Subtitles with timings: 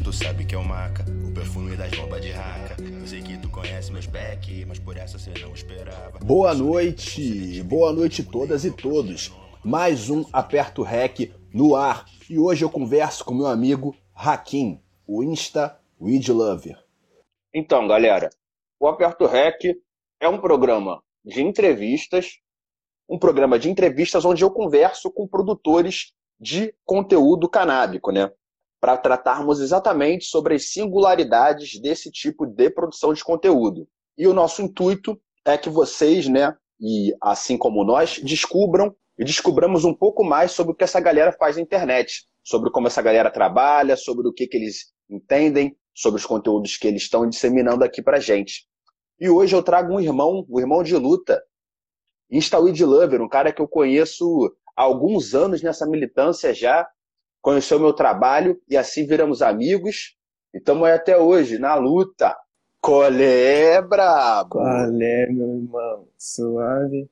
[0.00, 2.76] cheiro tu sabe que é o maca, o perfume das bombas de raca.
[2.80, 6.18] Eu sei que tu conhece meus back, mas por essa você não esperava.
[6.18, 9.32] Boa noite, boa noite todas e todos.
[9.64, 12.06] Mais um Aperto Rec no ar.
[12.28, 16.78] E hoje eu converso com meu amigo Hakim, o Insta Weed Lover.
[17.54, 18.30] Então, galera,
[18.78, 19.62] o Aperto Rec
[20.20, 22.38] é um programa de entrevistas,
[23.08, 28.30] um programa de entrevistas onde eu converso com produtores de conteúdo canábico, né?
[28.80, 33.86] Para tratarmos exatamente sobre as singularidades desse tipo de produção de conteúdo.
[34.16, 39.84] E o nosso intuito é que vocês, né, e assim como nós, descubram e descobramos
[39.84, 43.30] um pouco mais sobre o que essa galera faz na internet, sobre como essa galera
[43.30, 48.02] trabalha, sobre o que, que eles entendem, sobre os conteúdos que eles estão disseminando aqui
[48.02, 48.66] pra gente.
[49.20, 51.42] E hoje eu trago um irmão, um irmão de luta,
[52.30, 56.88] Instaweed Lover, um cara que eu conheço há alguns anos nessa militância já,
[57.40, 60.16] conheceu meu trabalho e assim viramos amigos
[60.52, 62.36] e estamos aí até hoje, na luta.
[62.80, 64.50] Colé, brabo!
[64.50, 67.08] Colé, meu irmão, suave.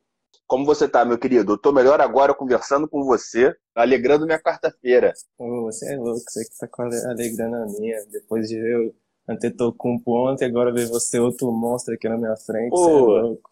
[0.46, 1.52] Como você tá, meu querido?
[1.52, 5.12] Eu tô melhor agora conversando com você, alegrando minha quarta-feira.
[5.38, 8.02] você é louco, você que tá alegrando a minha.
[8.10, 8.94] Depois de ver o
[9.28, 13.50] Antetokounmpo ontem, agora ver você outro monstro aqui na minha frente, Pô, você é louco.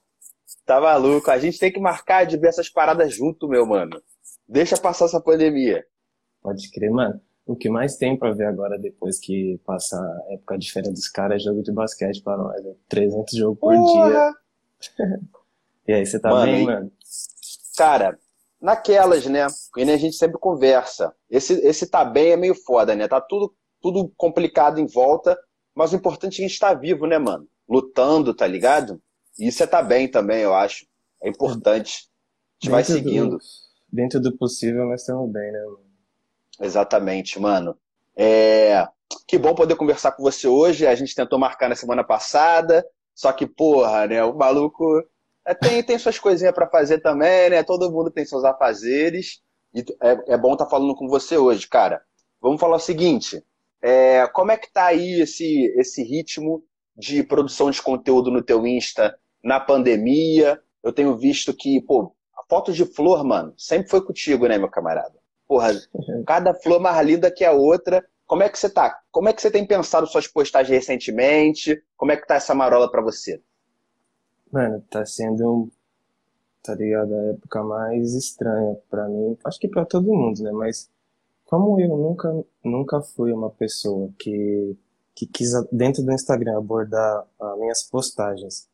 [0.64, 1.30] Tá maluco?
[1.30, 4.00] A gente tem que marcar de ver essas paradas junto, meu mano.
[4.48, 5.84] Deixa passar essa pandemia.
[6.46, 7.20] Pode crer, mano.
[7.44, 11.08] O que mais tem pra ver agora, depois que passa a época de férias dos
[11.08, 12.64] caras, é jogo de basquete pra nós.
[12.64, 12.72] Né?
[12.88, 14.08] 300 jogos por Porra.
[14.08, 14.32] dia.
[15.88, 16.92] e aí, você tá mano, bem, mano?
[17.76, 18.16] Cara,
[18.60, 19.44] naquelas, né?
[19.76, 21.12] E a gente sempre conversa.
[21.28, 23.08] Esse, esse tá bem é meio foda, né?
[23.08, 23.52] Tá tudo,
[23.82, 25.36] tudo complicado em volta,
[25.74, 27.48] mas o importante é que a gente tá vivo, né, mano?
[27.68, 29.02] Lutando, tá ligado?
[29.36, 30.86] E isso é tá bem também, eu acho.
[31.20, 32.08] É importante.
[32.62, 33.30] A gente vai seguindo.
[33.30, 33.44] Do,
[33.92, 35.85] dentro do possível, nós estamos bem, né, mano?
[36.60, 37.76] Exatamente, mano.
[38.16, 38.86] É...
[39.26, 40.86] Que bom poder conversar com você hoje.
[40.86, 42.84] A gente tentou marcar na semana passada,
[43.14, 44.24] só que, porra, né?
[44.24, 45.02] O maluco
[45.46, 47.62] é, tem, tem suas coisinhas para fazer também, né?
[47.62, 49.40] Todo mundo tem seus afazeres.
[49.72, 52.02] E é, é bom estar tá falando com você hoje, cara.
[52.40, 53.44] Vamos falar o seguinte:
[53.80, 56.64] é, como é que tá aí esse, esse ritmo
[56.96, 60.60] de produção de conteúdo no teu Insta na pandemia?
[60.82, 64.68] Eu tenho visto que, pô, a foto de flor, mano, sempre foi contigo, né, meu
[64.68, 65.18] camarada?
[65.46, 65.70] Porra,
[66.26, 68.04] cada flor mais linda que a outra.
[68.26, 69.00] Como é que você tá?
[69.12, 71.82] Como é que você tem pensado suas postagens recentemente?
[71.96, 73.40] Como é que tá essa marola para você?
[74.50, 75.70] Mano, tá sendo,
[76.62, 79.38] tá ligado, a época mais estranha para mim.
[79.44, 80.50] Acho que para todo mundo, né?
[80.50, 80.90] Mas
[81.44, 84.76] como eu nunca, nunca fui uma pessoa que,
[85.14, 88.68] que quis, dentro do Instagram, abordar as minhas postagens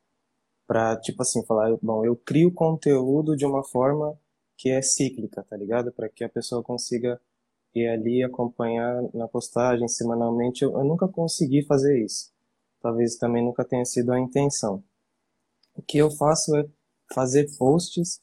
[0.66, 4.18] pra, tipo assim, falar, bom, eu crio conteúdo de uma forma
[4.62, 5.90] que é cíclica, tá ligado?
[5.90, 7.20] Para que a pessoa consiga
[7.74, 10.62] ir ali acompanhar na postagem semanalmente.
[10.62, 12.30] Eu, eu nunca consegui fazer isso.
[12.80, 14.84] Talvez também nunca tenha sido a intenção.
[15.74, 16.64] O que eu faço é
[17.12, 18.20] fazer posts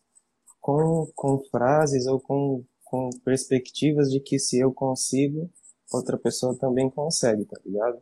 [0.62, 5.50] com, com frases ou com, com perspectivas de que se eu consigo,
[5.92, 8.02] outra pessoa também consegue, tá ligado?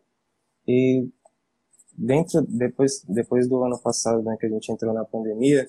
[0.68, 1.10] E
[1.98, 5.66] dentro depois depois do ano passado, né, que a gente entrou na pandemia,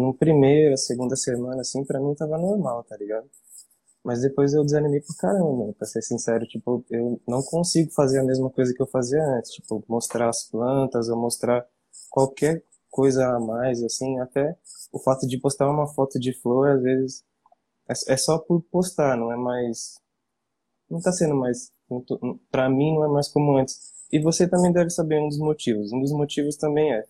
[0.00, 3.28] no primeiro, segunda semana assim, para mim tava normal, tá ligado?
[4.02, 8.24] Mas depois eu desanimei por caramba, pra ser sincero, tipo, eu não consigo fazer a
[8.24, 11.66] mesma coisa que eu fazia antes, tipo, mostrar as plantas ou mostrar
[12.08, 14.56] qualquer coisa a mais, assim, até
[14.92, 17.24] o fato de postar uma foto de flor, às vezes,
[17.88, 20.00] é, é só por postar, não é mais,
[20.88, 21.70] não tá sendo mais,
[22.50, 23.92] para mim não é mais como antes.
[24.12, 25.92] E você também deve saber um dos motivos.
[25.92, 27.04] Um dos motivos também é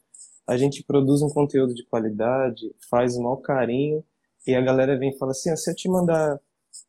[0.51, 4.05] a gente produz um conteúdo de qualidade, faz um mau carinho,
[4.45, 6.41] e a galera vem e fala assim, ah, se eu te mandar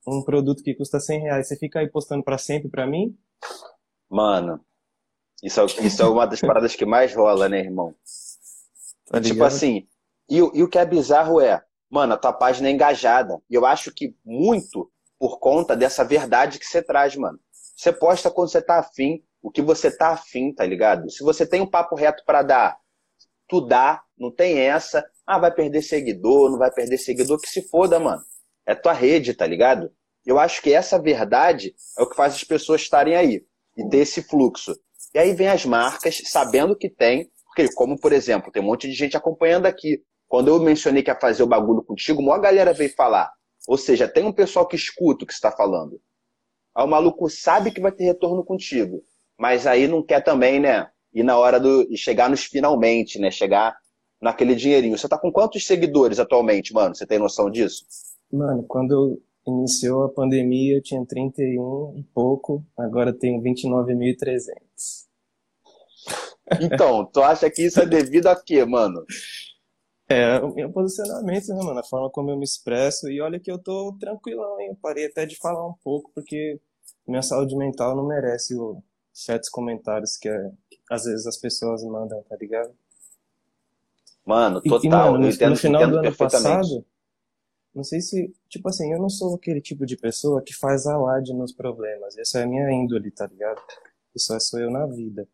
[0.08, 3.16] um produto que custa 100 reais, você fica aí postando para sempre para mim?
[4.10, 4.60] Mano,
[5.44, 7.94] isso é, isso é uma das paradas que mais rola, né, irmão?
[9.06, 9.88] Tá tipo assim,
[10.28, 13.40] e, e o que é bizarro é, mano, a tua página é engajada.
[13.48, 17.40] E eu acho que muito por conta dessa verdade que você traz, mano.
[17.76, 21.12] Você posta quando você tá afim, o que você tá afim, tá ligado?
[21.12, 22.81] Se você tem um papo reto para dar,
[23.52, 27.62] tu dá, não tem essa, ah, vai perder seguidor, não vai perder seguidor, que se
[27.68, 28.22] foda, mano.
[28.66, 29.92] É tua rede, tá ligado?
[30.26, 33.46] Eu acho que essa verdade é o que faz as pessoas estarem aí
[33.78, 34.74] e ter esse fluxo.
[35.14, 38.88] E aí vem as marcas, sabendo que tem, porque, como por exemplo, tem um monte
[38.88, 40.02] de gente acompanhando aqui.
[40.30, 43.34] Quando eu mencionei que ia fazer o bagulho contigo, uma galera veio falar.
[43.68, 46.00] Ou seja, tem um pessoal que escuta o que está falando.
[46.74, 49.04] Aí o maluco sabe que vai ter retorno contigo.
[49.38, 50.90] Mas aí não quer também, né?
[51.14, 53.32] E na hora do e chegar nos finalmente, né?
[53.32, 53.76] Chegar
[54.22, 54.98] naquele dinheirinho.
[54.98, 56.96] Você tá com quantos seguidores atualmente, mano?
[56.96, 57.86] Você tem noção disso?
[58.32, 65.10] Mano, quando iniciou a pandemia, eu tinha 31 e pouco, agora tenho 29.300.
[66.62, 69.04] Então, tu acha que isso é devido a quê, mano?
[70.08, 71.80] É, o meu posicionamento, né, mano?
[71.80, 73.10] A forma como eu me expresso.
[73.10, 74.70] E olha que eu tô tranquilão, hein?
[74.70, 76.60] Eu parei até de falar um pouco, porque
[77.08, 80.52] minha saúde mental não merece o, certos comentários que, é,
[80.92, 82.74] às vezes as pessoas mandam, tá ligado?
[84.26, 84.84] Mano, total.
[84.84, 86.86] E, mano, no, entendo, no final do ano passado,
[87.74, 91.34] não sei se, tipo assim, eu não sou aquele tipo de pessoa que faz alarde
[91.34, 92.18] nos problemas.
[92.18, 93.62] Essa é a minha índole, tá ligado?
[94.14, 95.26] Isso sou eu na vida.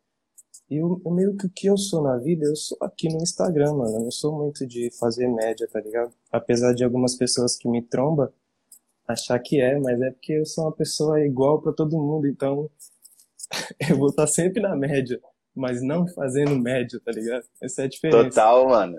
[0.70, 3.18] E o, o meio que o que eu sou na vida, eu sou aqui no
[3.18, 3.98] Instagram, mano.
[3.98, 6.14] Eu não sou muito de fazer média, tá ligado?
[6.32, 8.30] Apesar de algumas pessoas que me trombam
[9.08, 12.70] achar que é, mas é porque eu sou uma pessoa igual para todo mundo, então
[13.90, 15.20] eu vou estar sempre na média,
[15.58, 17.46] mas não fazendo média, tá ligado?
[17.62, 18.30] Essa é a diferença.
[18.30, 18.98] Total, mano.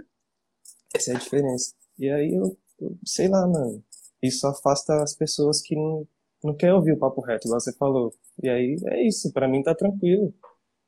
[0.95, 1.75] Essa é a diferença.
[1.99, 3.83] E aí eu, eu sei lá, mano.
[4.23, 6.07] Isso afasta as pessoas que não,
[6.43, 8.13] não querem ouvir o papo reto, igual você falou.
[8.43, 10.35] E aí é isso, para mim tá tranquilo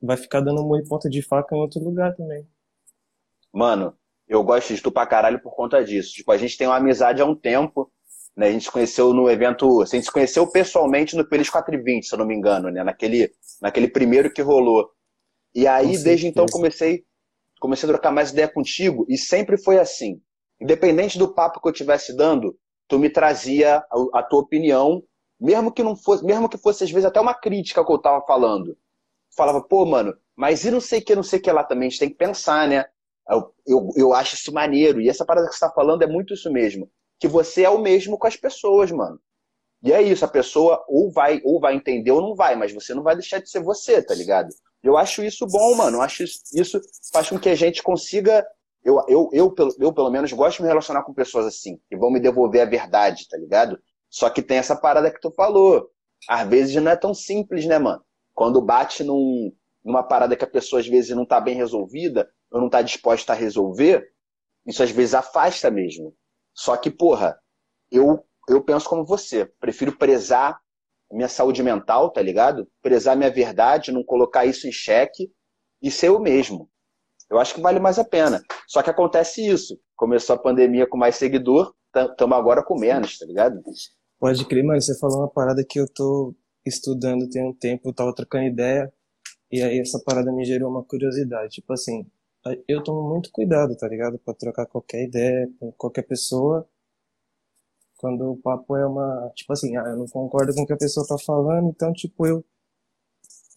[0.00, 2.46] vai ficar dando um ponta de faca em outro lugar também.
[3.52, 3.94] Mano,
[4.26, 6.12] eu gosto de tu pra caralho por conta disso.
[6.12, 7.92] Tipo, a gente tem uma amizade há um tempo,
[8.36, 8.48] né?
[8.48, 9.82] A gente se conheceu no evento.
[9.82, 12.82] A gente se conheceu pessoalmente no Pelis 420, se eu não me engano, né?
[12.82, 14.90] Naquele, naquele primeiro que rolou.
[15.54, 17.04] E aí, desde então, comecei,
[17.60, 20.20] comecei a trocar mais ideia contigo, e sempre foi assim.
[20.60, 22.56] Independente do papo que eu estivesse dando,
[22.86, 25.02] tu me trazia a, a, tua opinião,
[25.40, 28.24] mesmo que não fosse, mesmo que fosse às vezes até uma crítica que eu tava
[28.26, 28.76] falando
[29.36, 31.86] falava, pô, mano, mas e não sei o que, não sei o que lá também,
[31.86, 32.84] a gente tem que pensar, né?
[33.28, 35.00] Eu, eu, eu acho isso maneiro.
[35.00, 36.90] E essa parada que você tá falando é muito isso mesmo.
[37.18, 39.20] Que você é o mesmo com as pessoas, mano.
[39.82, 42.92] E é isso, a pessoa ou vai, ou vai entender ou não vai, mas você
[42.92, 44.48] não vai deixar de ser você, tá ligado?
[44.82, 45.98] Eu acho isso bom, mano.
[45.98, 46.80] Eu acho isso,
[47.12, 48.46] faz com que a gente consiga.
[48.82, 51.96] Eu, eu, eu, eu, eu, pelo menos, gosto de me relacionar com pessoas assim, que
[51.96, 53.78] vão me devolver a verdade, tá ligado?
[54.08, 55.90] Só que tem essa parada que tu falou.
[56.28, 58.02] Às vezes não é tão simples, né, mano?
[58.34, 59.52] Quando bate num,
[59.84, 63.32] numa parada que a pessoa às vezes não está bem resolvida, ou não está disposta
[63.32, 64.10] a resolver,
[64.66, 66.14] isso às vezes afasta mesmo.
[66.54, 67.38] Só que, porra,
[67.90, 69.46] eu, eu penso como você.
[69.60, 70.60] Prefiro prezar
[71.10, 72.68] minha saúde mental, tá ligado?
[72.82, 75.30] Prezar minha verdade, não colocar isso em xeque
[75.82, 76.68] e ser eu mesmo.
[77.30, 78.42] Eu acho que vale mais a pena.
[78.66, 79.78] Só que acontece isso.
[79.96, 83.60] Começou a pandemia com mais seguidor, estamos agora com menos, tá ligado?
[84.18, 86.34] Pode crer, mas você falou uma parada que eu tô
[86.64, 88.92] estudando tem um tempo, eu tava trocando ideia,
[89.50, 91.54] e aí essa parada me gerou uma curiosidade.
[91.54, 92.06] Tipo assim,
[92.68, 94.18] eu tomo muito cuidado, tá ligado?
[94.18, 96.68] Pra trocar qualquer ideia com qualquer pessoa.
[98.00, 99.30] Quando o papo é uma.
[99.34, 102.26] Tipo assim, ah, eu não concordo com o que a pessoa tá falando, então, tipo,
[102.26, 102.42] eu.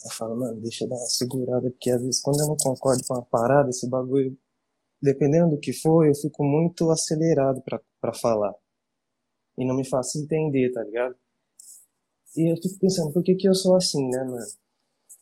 [0.04, 3.02] Eu falo, mano, deixa eu dar uma segurada, porque às vezes quando eu não concordo
[3.08, 4.38] com uma parada, esse bagulho,
[5.02, 8.54] dependendo do que for, eu fico muito acelerado pra, pra falar.
[9.58, 11.16] E não me faço entender, tá ligado?
[12.36, 14.46] E eu fico pensando, por que que eu sou assim, né, mano?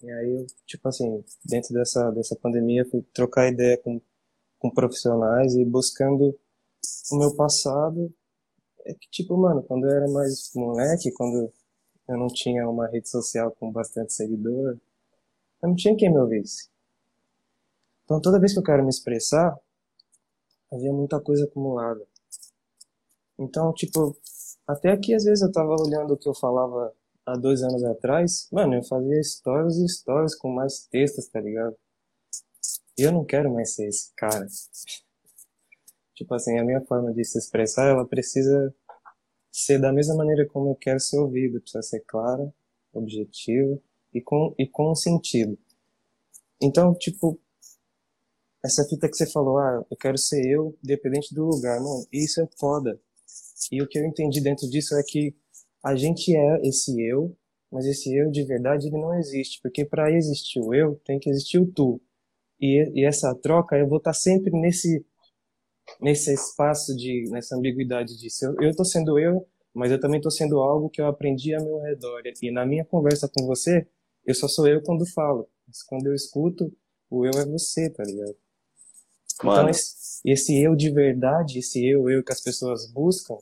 [0.01, 4.01] E aí eu, tipo assim, dentro dessa, dessa pandemia, fui trocar ideia com,
[4.57, 6.35] com profissionais e buscando
[7.11, 8.11] o meu passado.
[8.85, 11.51] É que, tipo, mano, quando eu era mais moleque, quando
[12.07, 14.77] eu não tinha uma rede social com bastante seguidor,
[15.61, 16.69] eu não tinha quem me ouvisse.
[18.03, 19.57] Então toda vez que eu quero me expressar,
[20.71, 22.05] havia muita coisa acumulada.
[23.39, 24.17] Então, tipo,
[24.67, 26.93] até aqui às vezes eu tava olhando o que eu falava
[27.25, 31.75] há dois anos atrás, mano, eu fazia stories e stories com mais textos, tá ligado?
[32.97, 34.47] E eu não quero mais ser esse cara.
[36.21, 38.73] Tipo assim, a minha forma de se expressar, ela precisa
[39.51, 41.59] ser da mesma maneira como eu quero ser ouvido.
[41.59, 42.53] Precisa ser clara,
[42.93, 43.79] objetiva
[44.13, 45.57] e com, e com sentido.
[46.61, 47.39] Então, tipo,
[48.63, 52.39] essa fita que você falou, ah, eu quero ser eu, independente do lugar, mano, isso
[52.39, 52.99] é foda.
[53.71, 55.35] E o que eu entendi dentro disso é que
[55.83, 57.35] a gente é esse eu,
[57.71, 61.29] mas esse eu de verdade ele não existe, porque para existir o eu tem que
[61.29, 61.99] existir o tu.
[62.59, 65.03] E, e essa troca eu vou estar tá sempre nesse
[65.99, 68.45] nesse espaço de nessa ambiguidade disso.
[68.45, 71.59] Eu, eu tô sendo eu, mas eu também tô sendo algo que eu aprendi a
[71.59, 72.21] meu redor.
[72.41, 73.87] E na minha conversa com você,
[74.25, 75.47] eu só sou eu quando falo.
[75.67, 76.71] Mas quando eu escuto,
[77.09, 78.35] o eu é você, tá ligado?
[79.35, 79.61] Então, Mano.
[79.61, 83.37] Então, esse, esse eu de verdade, esse eu, eu que as pessoas buscam,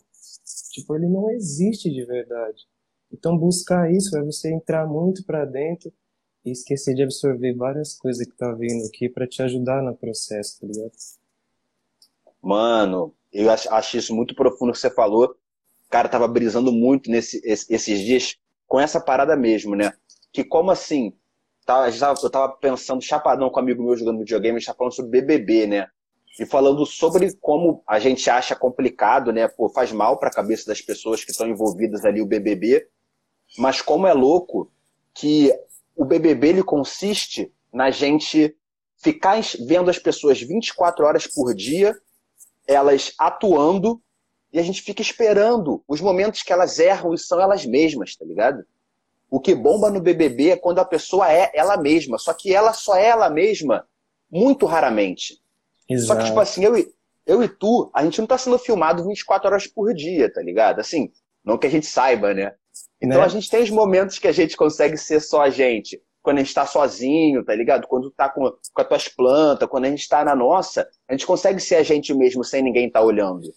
[0.72, 2.68] Tipo, ele não existe de verdade.
[3.12, 5.91] Então, buscar isso é você entrar muito para dentro
[6.46, 10.60] e esquecer de absorver várias coisas que tá vindo aqui para te ajudar no processo,
[10.60, 10.91] tá ligado?
[12.41, 15.36] Mano, eu acho isso muito profundo que você falou.
[15.89, 19.93] Cara, tava brisando muito nesse, esses dias com essa parada mesmo, né?
[20.31, 21.13] Que como assim?
[21.65, 24.93] Tá, eu tava pensando chapadão com um amigo meu jogando videogame, a gente tá falando
[24.93, 25.88] sobre BBB, né?
[26.39, 29.48] e falando sobre como a gente acha complicado, né?
[29.48, 32.88] Pô, faz mal para a cabeça das pessoas que estão envolvidas ali o BBB,
[33.58, 34.72] mas como é louco
[35.13, 35.51] que
[35.96, 38.55] o BBB ele consiste na gente
[38.98, 41.96] ficar vendo as pessoas 24 horas por dia,
[42.69, 44.01] elas atuando,
[44.53, 48.25] e a gente fica esperando os momentos que elas erram e são elas mesmas, tá
[48.25, 48.63] ligado?
[49.29, 52.73] O que bomba no BBB é quando a pessoa é ela mesma, só que ela
[52.73, 53.88] só é ela mesma
[54.31, 55.39] muito raramente.
[55.88, 56.07] Exato.
[56.07, 56.75] Só que, tipo assim, eu,
[57.25, 60.79] eu e tu, a gente não tá sendo filmado 24 horas por dia, tá ligado?
[60.79, 61.11] Assim,
[61.43, 62.53] não que a gente saiba, né?
[63.01, 63.25] Então né?
[63.25, 66.01] a gente tem os momentos que a gente consegue ser só a gente.
[66.21, 67.88] Quando a gente tá sozinho, tá ligado?
[67.88, 71.25] Quando tá com, com as tuas plantas, quando a gente tá na nossa, a gente
[71.25, 73.53] consegue ser a gente mesmo sem ninguém tá olhando.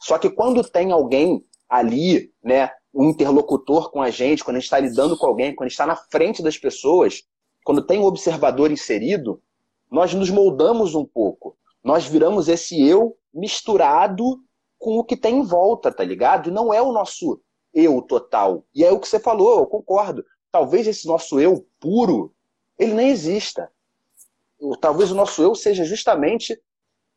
[0.00, 4.66] Só que quando tem alguém ali, né, um interlocutor com a gente, quando a gente
[4.66, 7.22] está lidando com alguém, quando a gente está na frente das pessoas,
[7.64, 9.40] quando tem um observador inserido,
[9.90, 11.56] nós nos moldamos um pouco.
[11.84, 14.40] Nós viramos esse eu misturado
[14.78, 16.50] com o que tem em volta, tá ligado?
[16.50, 17.40] Não é o nosso
[17.72, 18.64] eu total.
[18.74, 20.24] E é o que você falou, eu concordo.
[20.52, 22.34] Talvez esse nosso eu puro,
[22.78, 23.70] ele nem exista.
[24.80, 26.60] Talvez o nosso eu seja justamente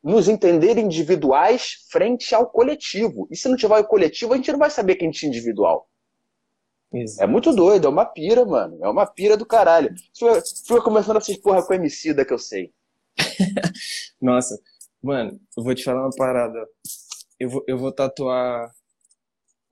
[0.02, 3.26] nos entender individuais frente ao coletivo.
[3.30, 5.28] E se não tiver o coletivo, a gente não vai saber que a gente é
[5.28, 5.88] individual.
[6.92, 7.24] Exato.
[7.24, 8.78] É muito doido, é uma pira, mano.
[8.84, 9.92] É uma pira do caralho.
[10.66, 12.72] Fica começando a assistir porra com MC da que eu sei.
[14.20, 14.60] Nossa,
[15.02, 16.64] mano, eu vou te falar uma parada.
[17.40, 18.72] Eu vou, eu vou tatuar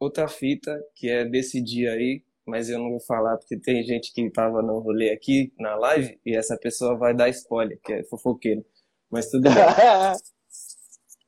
[0.01, 4.13] outra fita que é desse dia aí, mas eu não vou falar porque tem gente
[4.13, 8.05] que tava no rolê aqui na live e essa pessoa vai dar spoiler, que é
[8.05, 8.65] fofoqueiro.
[9.11, 9.55] Mas tudo bem.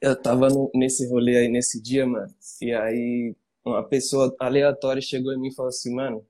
[0.00, 2.32] eu tava no, nesse rolê aí nesse dia, mano.
[2.60, 6.26] E aí uma pessoa aleatória chegou em mim e falou assim, mano,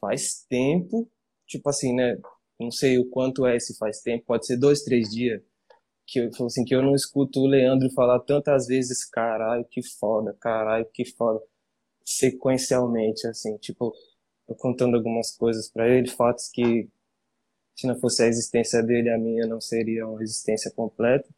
[0.00, 1.10] faz tempo,
[1.46, 2.16] tipo assim, né?
[2.58, 5.42] Não sei o quanto é esse faz tempo, pode ser dois, três dias.
[6.06, 10.36] Que eu assim, que eu não escuto o Leandro falar tantas vezes, caralho, que foda,
[10.40, 11.40] caralho, que foda.
[12.04, 13.94] Sequencialmente, assim, tipo,
[14.58, 16.88] contando algumas coisas para ele, fatos que
[17.76, 21.28] se não fosse a existência dele, a minha não seria uma existência completa.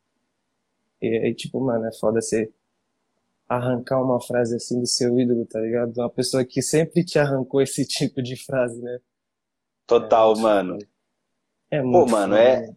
[1.00, 2.52] E aí, tipo, mano, é foda você
[3.49, 5.97] arrancar uma frase assim do seu ídolo, tá ligado?
[5.99, 8.99] Uma pessoa que sempre te arrancou esse tipo de frase, né?
[9.87, 10.78] Total, é, mano.
[11.71, 12.75] É muito Pô, mano, é,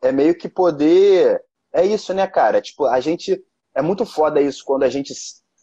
[0.00, 1.42] é meio que poder.
[1.72, 2.60] É isso, né, cara?
[2.60, 3.42] Tipo, a gente.
[3.74, 5.12] É muito foda isso quando a gente.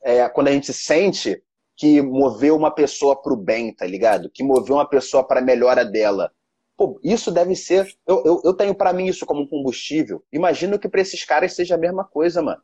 [0.05, 1.41] É, quando a gente sente
[1.75, 4.29] que moveu uma pessoa pro bem, tá ligado?
[4.29, 6.31] Que moveu uma pessoa pra melhora dela.
[6.77, 7.91] Pô, isso deve ser.
[8.05, 10.23] Eu, eu, eu tenho para mim isso como um combustível.
[10.31, 12.61] Imagino que para esses caras seja a mesma coisa, mano.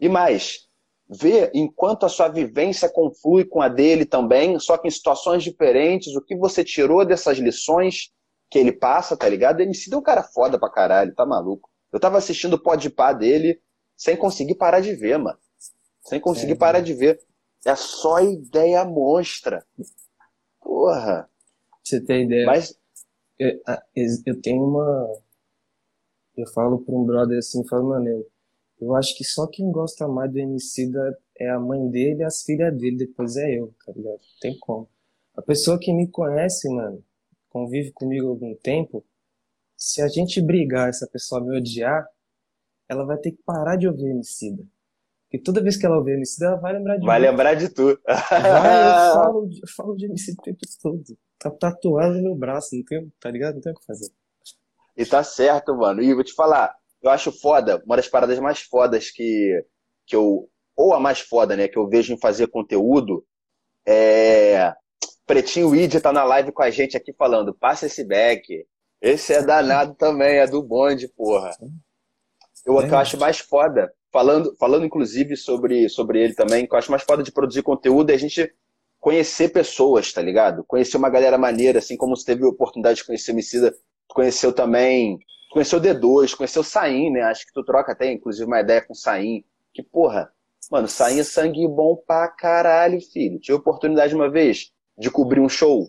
[0.00, 0.66] E mais,
[1.08, 6.16] ver enquanto a sua vivência conflui com a dele também, só que em situações diferentes,
[6.16, 8.10] o que você tirou dessas lições
[8.50, 9.60] que ele passa, tá ligado?
[9.60, 11.70] Ele se deu um cara foda pra caralho, tá maluco.
[11.92, 13.60] Eu tava assistindo o pode pá dele
[13.96, 15.38] sem conseguir parar de ver, mano.
[16.02, 17.20] Sem conseguir é, parar de ver.
[17.64, 19.64] É só ideia monstra.
[20.60, 21.28] Porra.
[21.82, 22.46] Você tem ideia.
[22.46, 22.76] Mas
[23.38, 23.60] eu,
[24.26, 25.22] eu tenho uma.
[26.36, 28.30] Eu falo pra um brother assim, falo, mano, eu,
[28.80, 32.42] eu acho que só quem gosta mais do Emicida é a mãe dele e as
[32.42, 34.12] filhas dele, depois é eu, tá ligado?
[34.12, 34.88] Não tem como.
[35.36, 37.04] A pessoa que me conhece, mano,
[37.48, 39.04] convive comigo algum tempo,
[39.76, 42.06] se a gente brigar essa pessoa me odiar,
[42.88, 44.64] ela vai ter que parar de ouvir Emicida.
[45.32, 47.26] Porque toda vez que ela ouvir Emicida, ela vai lembrar de Vai mim.
[47.26, 47.98] lembrar de tu.
[48.04, 51.02] Vai, eu falo, eu falo de Emicida o tempo todo
[51.38, 53.54] tá tatuado no meu braço, não tem, tá ligado?
[53.54, 54.10] Não tem o que fazer.
[54.94, 56.02] E tá certo, mano.
[56.02, 59.64] E vou te falar, eu acho foda, uma das paradas mais fodas que,
[60.06, 60.50] que eu.
[60.76, 63.24] Ou a mais foda, né, que eu vejo em fazer conteúdo
[63.86, 64.74] é.
[65.26, 68.66] Pretinho Id tá na live com a gente aqui falando, passa esse back.
[69.00, 71.56] Esse é danado também, é do bonde, porra.
[72.66, 72.86] Eu, é.
[72.86, 76.90] que eu acho mais foda, falando, falando inclusive sobre, sobre ele também, que eu acho
[76.90, 78.52] mais foda de produzir conteúdo é a gente
[79.00, 80.62] conhecer pessoas, tá ligado?
[80.64, 83.74] Conhecer uma galera maneira, assim como você teve a oportunidade de conhecer o Emicida,
[84.08, 85.18] conheceu também,
[85.50, 87.22] conheceu o D2, conheceu o Saim, né?
[87.22, 89.42] Acho que tu troca até, inclusive, uma ideia com o Saim.
[89.74, 90.30] Que, porra,
[90.70, 93.40] mano, Saim é sangue bom pra caralho, filho.
[93.40, 95.88] Tive a oportunidade uma vez de cobrir um show.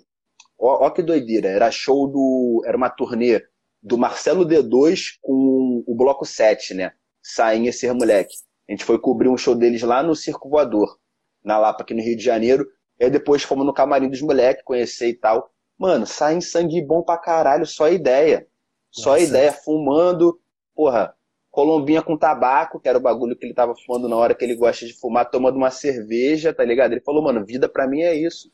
[0.58, 2.64] Ó, ó que doideira, era show do.
[2.66, 3.44] Era uma turnê
[3.82, 6.94] do Marcelo D2 com o Bloco 7, né?
[7.24, 8.36] Saim esse moleque.
[8.68, 11.00] A gente foi cobrir um show deles lá no Circo Voador,
[11.44, 12.68] na Lapa, aqui no Rio de Janeiro.
[13.00, 15.50] E aí depois fomos no camarim dos moleques, conhecer e tal.
[15.78, 18.48] Mano, sai em sangue bom pra caralho, só ideia.
[18.92, 19.24] Só Nossa.
[19.24, 20.40] ideia, fumando,
[20.76, 21.16] porra,
[21.50, 24.56] colombinha com tabaco, que era o bagulho que ele tava fumando na hora que ele
[24.56, 26.94] gosta de fumar, tomando uma cerveja, tá ligado?
[26.94, 28.52] Ele falou, mano, vida pra mim é isso.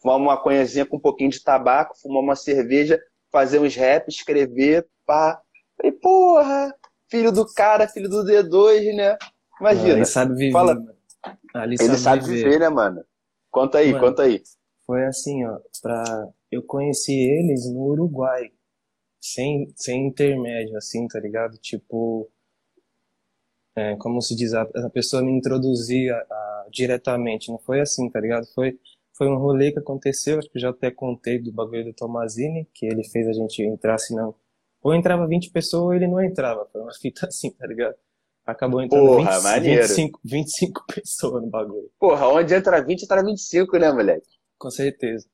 [0.00, 3.00] Fumar uma conhazinha com um pouquinho de tabaco, fumar uma cerveja,
[3.30, 5.40] fazer uns rap, escrever, pá.
[5.76, 6.74] Falei, porra,
[7.10, 9.16] filho do cara, filho do D2, né?
[9.60, 9.94] Imagina.
[9.94, 10.52] Ele sabe viver.
[10.52, 10.76] Fala.
[11.54, 13.04] Ali Ele sabe viver, né, mano?
[13.50, 14.04] Conta aí, Mano.
[14.06, 14.42] conta aí.
[14.86, 16.28] Foi assim, ó, pra...
[16.50, 18.50] eu conheci eles no Uruguai,
[19.20, 21.58] sem, sem intermédio, assim, tá ligado?
[21.58, 22.30] Tipo,
[23.76, 28.20] é, como se diz, a, a pessoa me introduzia a- diretamente, não foi assim, tá
[28.20, 28.46] ligado?
[28.54, 28.78] Foi,
[29.16, 32.86] foi um rolê que aconteceu, acho que já até contei do bagulho do Tomazini, que
[32.86, 34.34] ele fez a gente entrar, se não,
[34.82, 37.94] ou entrava 20 pessoas ou ele não entrava, foi uma fita assim, tá ligado?
[38.46, 39.82] Acabou entrando Porra, 20, maneiro.
[39.88, 41.90] 25, 25 pessoas no bagulho.
[41.98, 44.26] Porra, onde entra 20, entra 25, né, moleque?
[44.58, 45.26] Com certeza.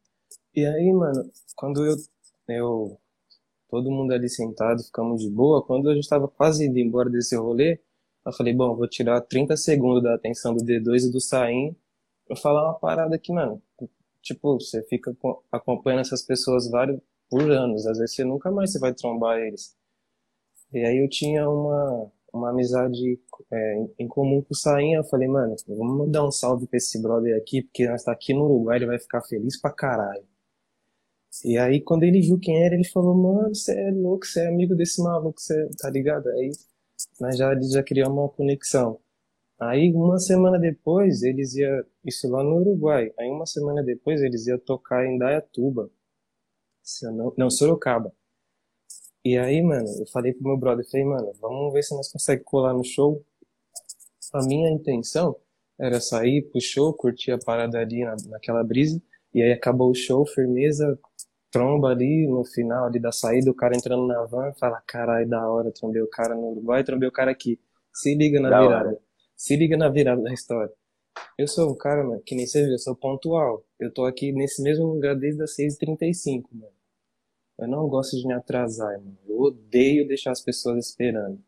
[0.54, 1.96] E aí, mano, quando eu,
[2.48, 2.98] eu,
[3.70, 7.36] todo mundo ali sentado, ficamos de boa, quando a gente tava quase indo embora desse
[7.36, 7.78] rolê,
[8.26, 11.76] eu falei, bom, vou tirar 30 segundos da atenção do D2 e do Saim
[12.26, 13.62] pra falar uma parada aqui, mano.
[14.22, 16.98] Tipo, você fica co- acompanhando essas pessoas vários,
[17.34, 19.76] por anos, às vezes você nunca mais você vai trombar eles.
[20.72, 23.18] E aí eu tinha uma, uma amizade
[23.50, 27.00] é, em- comum com o Sainha, eu falei, mano, vamos dar um salve pra esse
[27.00, 30.24] brother aqui, porque nós tá aqui no Uruguai, ele vai ficar feliz pra caralho.
[31.44, 34.48] E aí, quando ele viu quem era, ele falou, mano, você é louco, você é
[34.48, 36.28] amigo desse maluco, você tá ligado?
[36.30, 36.50] Aí,
[37.20, 39.00] nós já, já criamos uma conexão.
[39.60, 44.46] Aí, uma semana depois, eles iam, isso lá no Uruguai, aí uma semana depois eles
[44.48, 45.90] iam tocar em Dayatuba,
[46.84, 48.12] se eu não, não, Sorocaba.
[49.24, 52.44] E aí, mano, eu falei pro meu brother, falei, mano, vamos ver se nós conseguimos
[52.44, 53.24] colar no show.
[54.32, 55.36] A minha intenção
[55.78, 59.00] era sair pro show, curtir a parada ali na, naquela brisa,
[59.32, 60.98] e aí acabou o show, firmeza,
[61.50, 65.48] tromba ali no final ali da saída, o cara entrando na van, fala, caralho, da
[65.48, 67.58] hora, trombei o cara no Uruguai, trombei o cara aqui.
[67.92, 68.88] Se liga na Da virada.
[68.90, 68.98] hora.
[69.36, 70.72] Se liga na virada da história.
[71.38, 73.64] Eu sou um cara, mano, que nem você viu, eu sou pontual.
[73.78, 76.74] Eu tô aqui nesse mesmo lugar desde as 6h35, mano.
[77.58, 79.18] Eu não gosto de me atrasar, mano.
[79.26, 81.42] Eu odeio deixar as pessoas esperando.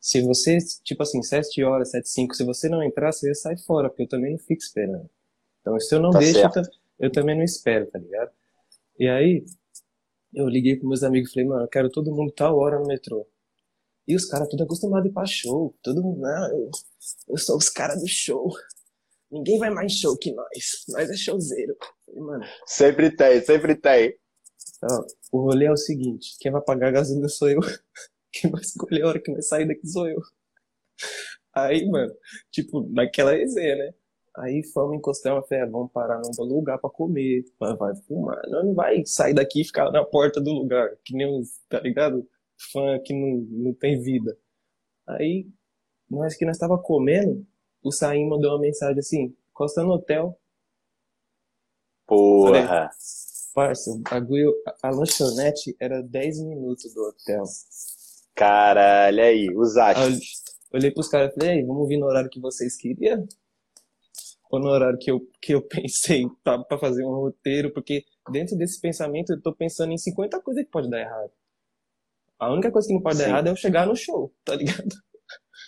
[0.00, 3.88] Se você, tipo assim, 7 horas, 7, 5, se você não entrar, você sai fora,
[3.88, 5.08] porque eu também não fico esperando.
[5.60, 6.62] Então, se eu não Tá deixo, eu,
[6.98, 8.30] eu também não espero, tá ligado?
[8.98, 9.44] E aí,
[10.34, 12.86] eu liguei pros meus amigos e falei, mano, eu quero todo mundo tal hora no
[12.86, 13.26] metrô.
[14.08, 15.74] E os caras tudo acostumado a ir pra show.
[15.82, 16.70] Todo mundo, não, eu,
[17.28, 18.50] eu sou os caras do show.
[19.30, 20.84] Ninguém vai mais show que nós.
[20.88, 21.76] Nós é showzeiro.
[22.04, 24.18] Falei, mano, Sempre tem, sempre tem.
[24.82, 27.60] Ó, o rolê é o seguinte, quem vai pagar a gasolina sou eu.
[28.34, 30.18] Quem vai escolher a hora que vai sair daqui sou eu.
[31.54, 32.14] Aí, mano,
[32.50, 33.94] tipo, naquela resenha, né?
[34.38, 38.40] Aí fomos encostar uma fé, vamos parar num lugar pra comer, vai, vai fumar.
[38.48, 41.78] Não, não vai sair daqui e ficar na porta do lugar, que nem uns, tá
[41.80, 42.26] ligado?
[42.72, 44.34] Fã que não, não tem vida.
[45.06, 45.46] Aí,
[46.08, 47.46] nós que nós tava comendo,
[47.82, 50.40] o Saim mandou uma mensagem assim, encosta no hotel,
[52.06, 52.90] Porra.
[53.54, 57.44] Parça, o bagulho, a, lanchonete era 10 minutos do hotel.
[58.34, 60.42] Caralho, aí, os Aí astros.
[60.72, 63.26] olhei pros caras e falei, "Ei, vamos vir no horário que vocês queriam?
[64.50, 67.72] Ou no horário que eu, que eu pensei pra, pra fazer um roteiro?
[67.72, 71.30] Porque dentro desse pensamento eu tô pensando em 50 coisas que pode dar errado.
[72.38, 73.30] A única coisa que não pode dar Sim.
[73.30, 74.94] errado é eu chegar no show, tá ligado?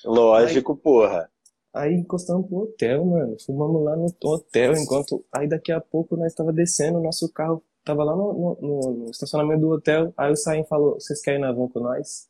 [0.04, 1.30] Lógico, porra.
[1.72, 3.36] Aí encostamos pro hotel, mano.
[3.44, 5.24] Fumamos lá no hotel, enquanto.
[5.32, 9.10] Aí daqui a pouco nós tava descendo, o nosso carro tava lá no, no- no-
[9.10, 10.12] estacionamento do hotel.
[10.16, 12.28] Aí o Saim falou: Vocês querem ir na van com nós?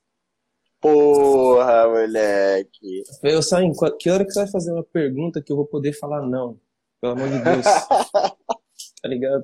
[0.81, 3.03] Porra, moleque.
[3.09, 5.93] Eu falei, Saim, que hora que você vai fazer uma pergunta que eu vou poder
[5.95, 6.59] falar não?
[7.01, 7.65] Pelo amor de Deus.
[9.03, 9.43] tá ligado?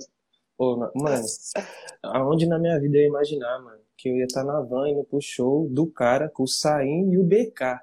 [0.58, 1.24] Pô, ma- mano,
[2.02, 5.02] aonde na minha vida eu ia imaginar, mano, que eu ia estar na van indo
[5.04, 7.80] pro show do cara com o Saim e o BK.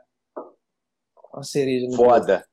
[1.34, 1.96] Uma cereja no.
[1.96, 2.46] Foda.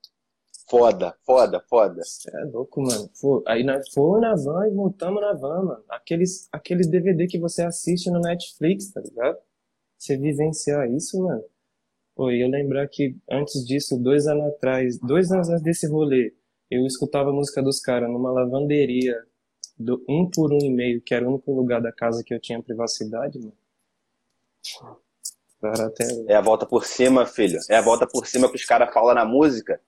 [0.67, 2.03] Foda, foda, foda.
[2.05, 3.11] Cê é louco, mano.
[3.47, 5.85] Aí nós fomos na van e voltamos na van, mano.
[5.89, 9.39] Aqueles, aqueles DVD que você assiste no Netflix, tá ligado?
[9.99, 11.45] Você vivenciar isso, mano.
[12.15, 16.33] Pô, e eu lembrar que antes disso, dois anos atrás, dois anos antes desse rolê,
[16.71, 19.17] eu escutava a música dos caras numa lavanderia,
[19.79, 22.41] do um por um e meio, que era o único lugar da casa que eu
[22.41, 23.53] tinha privacidade, mano.
[25.63, 26.05] Até.
[26.29, 27.59] É a volta por cima, filho.
[27.69, 29.81] É a volta por cima que os caras falam na música.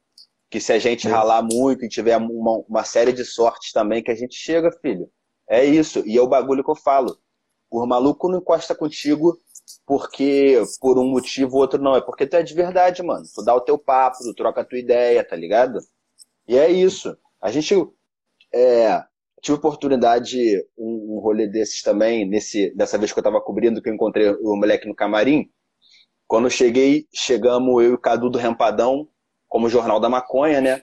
[0.50, 1.10] Que se a gente É.
[1.10, 5.10] ralar muito e tiver uma, uma série de sortes também, que a gente chega, filho.
[5.48, 6.02] É isso.
[6.06, 7.18] E é o bagulho que eu falo.
[7.70, 9.36] O maluco não encosta contigo
[9.84, 11.96] porque por um motivo ou outro não.
[11.96, 13.24] É porque tu é de verdade, mano.
[13.34, 15.78] Tu dá o teu papo, tu troca a tua ideia, tá ligado?
[16.48, 17.16] E é isso.
[17.40, 17.74] A gente
[18.54, 19.02] é,
[19.42, 20.38] tive oportunidade,
[20.78, 24.30] um, um rolê desses também, nesse, dessa vez que eu tava cobrindo, que eu encontrei
[24.30, 25.50] o moleque no camarim.
[26.26, 29.08] Quando eu cheguei, chegamos eu e o Cadu do Rempadão,
[29.56, 30.82] como Jornal da Maconha, né?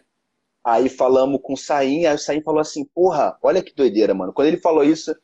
[0.65, 4.33] Aí falamos com o Saim, aí o Saim falou assim, porra, olha que doideira, mano.
[4.33, 5.15] Quando ele falou isso,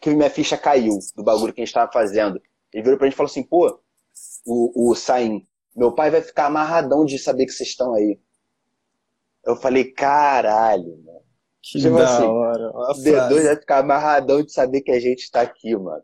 [0.00, 2.40] que minha ficha caiu do bagulho que a gente tava fazendo.
[2.72, 3.78] Ele virou pra gente e falou assim, pô,
[4.46, 5.46] o, o Saim.
[5.76, 8.18] Meu pai vai ficar amarradão de saber que vocês estão aí.
[9.44, 11.20] Eu falei, caralho, mano.
[11.60, 12.70] Que tipo da assim, hora.
[12.70, 16.02] O D2 vai ficar amarradão de saber que a gente tá aqui, mano.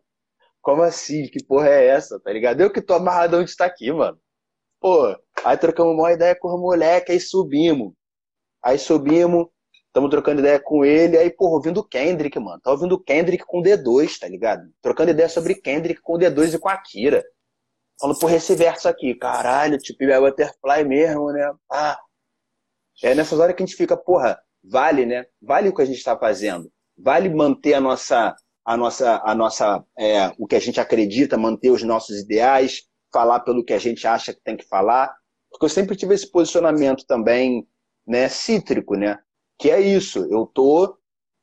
[0.61, 1.29] Como assim?
[1.29, 2.61] Que porra é essa, tá ligado?
[2.61, 4.19] Eu que tô amarradão de estar aqui, mano.
[4.85, 7.95] Pô, aí trocamos uma ideia com o moleque, aí subimos.
[8.63, 9.47] Aí subimos,
[9.87, 12.61] estamos trocando ideia com ele, aí, porra, ouvindo o Kendrick, mano.
[12.61, 14.71] Tá ouvindo o Kendrick com o D2, tá ligado?
[14.83, 17.25] Trocando ideia sobre Kendrick com o D2 e com a Akira.
[17.99, 21.51] Falando, porra, esse verso aqui, caralho, tipo, é Butterfly mesmo, né?
[21.73, 21.99] Ah.
[23.03, 25.25] É nessas horas que a gente fica, porra, vale, né?
[25.41, 26.71] Vale o que a gente está fazendo.
[26.95, 31.71] Vale manter a nossa, a nossa, a nossa, é, o que a gente acredita, manter
[31.71, 32.83] os nossos ideais,
[33.15, 35.15] falar pelo que a gente acha que tem que falar.
[35.49, 37.65] Porque eu sempre tive esse posicionamento também,
[38.05, 39.21] né, cítrico, né?
[39.57, 40.27] Que é isso.
[40.29, 40.99] Eu tô,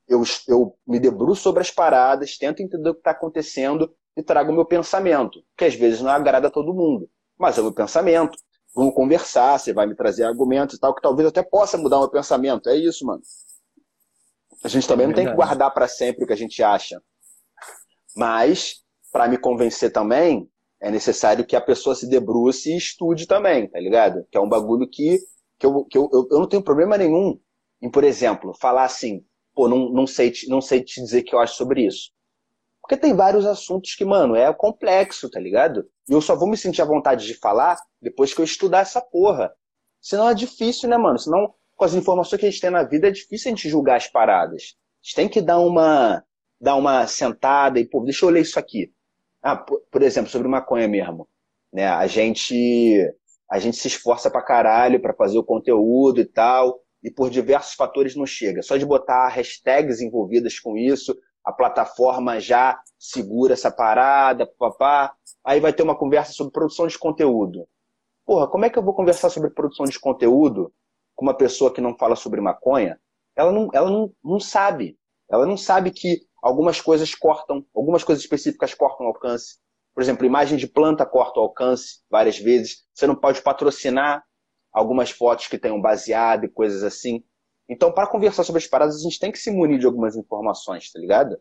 [0.06, 4.52] eu, eu me debruço sobre as paradas, tento entender o que está acontecendo e trago
[4.52, 7.74] o meu pensamento, que às vezes não agrada a todo mundo, mas é o meu
[7.74, 8.38] pensamento.
[8.76, 12.02] Vamos conversar, você vai me trazer argumentos e tal, que talvez até possa mudar o
[12.02, 12.70] meu pensamento.
[12.70, 13.22] É isso, mano.
[14.64, 17.02] A gente também é não tem que guardar para sempre o que a gente acha.
[18.16, 20.51] Mas, para me convencer também,
[20.82, 24.26] é necessário que a pessoa se debruce e estude também, tá ligado?
[24.32, 25.20] Que é um bagulho que,
[25.60, 27.40] que, eu, que eu, eu, não tenho problema nenhum
[27.80, 31.36] em, por exemplo, falar assim, pô, não, não, sei, não sei te dizer o que
[31.36, 32.12] eu acho sobre isso.
[32.82, 35.88] Porque tem vários assuntos que, mano, é complexo, tá ligado?
[36.10, 39.00] E eu só vou me sentir à vontade de falar depois que eu estudar essa
[39.00, 39.54] porra.
[40.02, 41.20] Senão é difícil, né, mano?
[41.20, 43.98] Senão, com as informações que a gente tem na vida, é difícil a gente julgar
[43.98, 44.74] as paradas.
[44.74, 46.24] A gente tem que dar uma,
[46.60, 48.92] dar uma sentada e, pô, deixa eu ler isso aqui.
[49.42, 51.28] Ah, por, por exemplo, sobre maconha mesmo.
[51.74, 51.88] Né?
[51.88, 52.54] A gente
[53.50, 57.74] a gente se esforça pra caralho pra fazer o conteúdo e tal, e por diversos
[57.74, 58.62] fatores não chega.
[58.62, 65.14] Só de botar hashtags envolvidas com isso, a plataforma já segura essa parada, papá.
[65.44, 67.68] Aí vai ter uma conversa sobre produção de conteúdo.
[68.26, 70.72] Porra, como é que eu vou conversar sobre produção de conteúdo
[71.16, 73.00] com uma pessoa que não fala sobre maconha?
[73.36, 74.98] Ela não, ela não, não sabe.
[75.30, 79.58] Ela não sabe que algumas coisas cortam, algumas coisas específicas cortam o alcance.
[79.94, 82.84] Por exemplo, imagem de planta corta o alcance várias vezes.
[82.94, 84.24] Você não pode patrocinar
[84.72, 87.24] algumas fotos que tenham baseado e coisas assim.
[87.70, 90.92] Então, para conversar sobre as paradas, a gente tem que se munir de algumas informações,
[90.92, 91.38] tá ligado?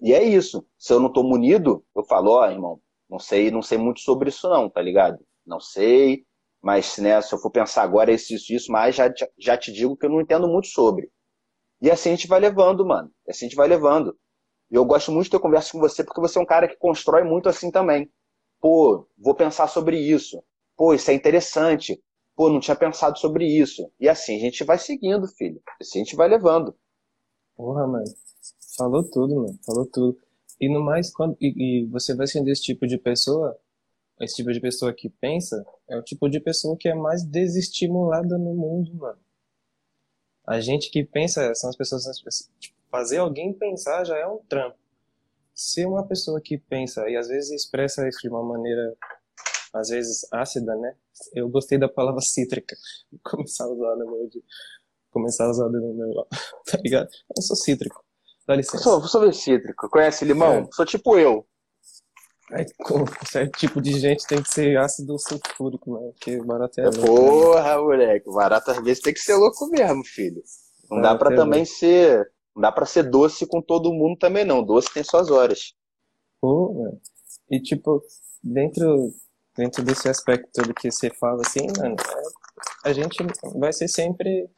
[0.00, 0.66] E é isso.
[0.78, 4.00] Se eu não tô munido, eu falo, ó, oh, irmão, não sei, não sei muito
[4.00, 5.18] sobre isso não, tá ligado?
[5.44, 6.24] Não sei,
[6.62, 9.96] mas né, se eu for pensar agora isso, isso, isso, mas já, já te digo
[9.96, 11.10] que eu não entendo muito sobre.
[11.80, 13.10] E assim a gente vai levando, mano.
[13.28, 14.16] Assim a gente vai levando.
[14.70, 16.76] E eu gosto muito de ter conversa com você porque você é um cara que
[16.76, 18.10] constrói muito assim também.
[18.60, 20.42] Pô, vou pensar sobre isso.
[20.76, 22.00] Pô, isso é interessante
[22.40, 23.92] pô, não tinha pensado sobre isso.
[24.00, 25.60] E assim a gente vai seguindo, filho.
[25.78, 26.74] Assim a gente vai levando.
[27.54, 28.06] Porra, mano.
[28.78, 29.58] Falou tudo, mano.
[29.62, 30.18] Falou tudo.
[30.58, 33.58] E no mais, quando e, e você vai sendo esse tipo de pessoa,
[34.22, 38.38] esse tipo de pessoa que pensa, é o tipo de pessoa que é mais desestimulada
[38.38, 39.20] no mundo, mano.
[40.46, 42.06] A gente que pensa, são as pessoas,
[42.58, 44.78] tipo, fazer alguém pensar já é um trampo.
[45.54, 48.96] Ser uma pessoa que pensa e às vezes expressa isso de uma maneira
[49.72, 50.94] às vezes ácida, né?
[51.34, 52.76] Eu gostei da palavra cítrica.
[53.10, 54.42] Vou começar a usar no meu de...
[55.10, 56.26] começar a usar no meu,
[56.66, 57.08] tá ligado?
[57.36, 58.04] Eu sou cítrico.
[58.46, 58.78] Dá licença.
[58.78, 59.88] Eu sou, sou cítrico.
[59.88, 60.54] Conhece limão?
[60.54, 60.68] É.
[60.72, 61.46] Sou tipo eu.
[62.52, 66.10] Aí, com certo tipo de gente tem que ser ácido sulfúrico, né?
[66.12, 67.06] Porque barato é, louco.
[67.06, 68.28] Porra, moleque.
[68.28, 70.42] Barato às vezes tem que ser louco mesmo, filho.
[70.90, 71.74] Não dá pra é também louco.
[71.74, 72.32] ser.
[72.54, 74.62] Não dá pra ser doce com todo mundo também, não.
[74.64, 75.74] Doce tem suas horas.
[77.50, 78.02] E tipo,
[78.42, 79.12] dentro
[79.56, 81.96] dentro desse aspecto do que você fala, assim, mano,
[82.84, 83.18] é, a gente
[83.56, 84.48] vai ser sempre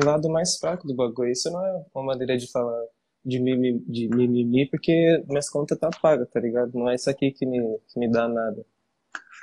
[0.00, 1.30] o lado mais fraco do bagulho.
[1.30, 2.82] Isso não é uma maneira de falar
[3.24, 6.72] de mimimi, de mimimi porque minhas contas tá paga, tá ligado?
[6.74, 8.64] Não é isso aqui que me, que me dá nada.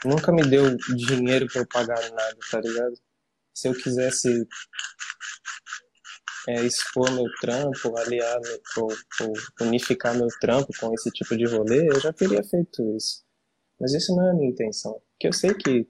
[0.04, 2.94] Nunca me deu dinheiro para eu pagar nada, tá ligado?
[3.54, 4.48] Se eu quisesse
[6.48, 8.40] é, expor meu trampo, aliar,
[8.78, 13.24] ou, ou unificar meu trampo com esse tipo de rolê, eu já teria feito isso.
[13.80, 15.02] Mas isso não é a minha intenção.
[15.12, 15.88] Porque eu sei que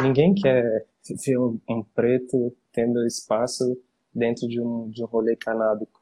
[0.00, 0.86] ninguém quer
[1.24, 3.78] ver um, um preto tendo espaço
[4.14, 6.00] dentro de um, de um rolê canábico,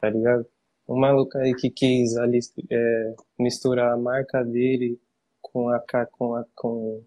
[0.00, 0.46] tá ligado?
[0.88, 5.00] Um maluco aí que quis ali é, misturar a marca dele
[5.40, 7.02] com a com a com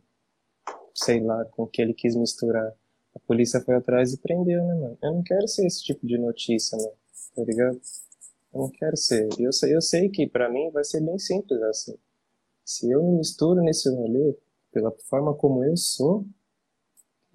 [0.93, 2.73] sei lá com o que ele quis misturar.
[3.15, 4.97] A polícia foi atrás e prendeu, né, mano?
[5.01, 6.91] Eu não quero ser esse tipo de notícia, né?
[7.35, 7.79] Tá ligado?
[8.53, 9.29] Eu não quero ser.
[9.39, 11.97] Eu sei, eu sei que para mim vai ser bem simples assim.
[12.65, 14.37] Se eu me misturo nesse rolê,
[14.71, 16.25] pela forma como eu sou,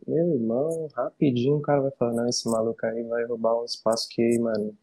[0.07, 4.09] meu irmão, rapidinho o cara vai falar, não, esse maluco aí vai roubar um espaço
[4.11, 4.77] que, mano,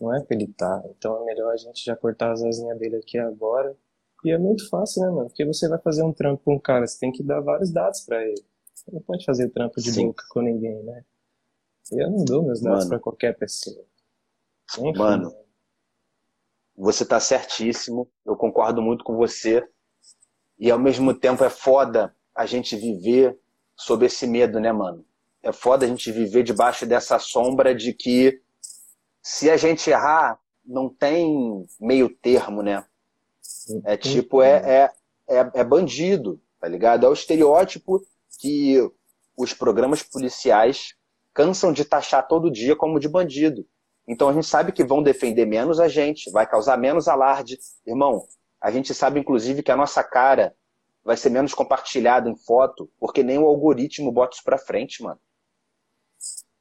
[0.00, 0.82] não é pra ele tá.
[0.96, 3.76] Então é melhor a gente já cortar as asinhas dele aqui agora
[4.24, 5.28] E é muito fácil, né, mano?
[5.28, 8.02] Porque você vai fazer um trampo com um cara, você tem que dar vários dados
[8.02, 8.42] para ele.
[8.82, 10.08] Você não pode fazer trampo de Sim.
[10.08, 11.04] boca com ninguém, né?
[11.92, 13.84] Eu não dou meus dados para qualquer pessoa.
[14.78, 15.32] Enfim, mano,
[16.76, 18.10] você tá certíssimo.
[18.24, 19.66] Eu concordo muito com você.
[20.58, 23.38] E ao mesmo tempo é foda a gente viver
[23.76, 25.04] sob esse medo, né, mano?
[25.42, 28.40] É foda a gente viver debaixo dessa sombra de que
[29.20, 32.84] se a gente errar, não tem meio termo, né?
[33.84, 34.56] É tipo, é,
[35.28, 37.06] é, é, é bandido, tá ligado?
[37.06, 38.04] É o estereótipo
[38.38, 38.78] que
[39.36, 40.94] os programas policiais
[41.32, 43.66] cansam de taxar todo dia como de bandido.
[44.06, 47.58] Então a gente sabe que vão defender menos a gente, vai causar menos alarde.
[47.86, 48.26] Irmão,
[48.60, 50.54] a gente sabe inclusive que a nossa cara
[51.04, 55.20] vai ser menos compartilhada em foto, porque nem o algoritmo bota isso pra frente, mano.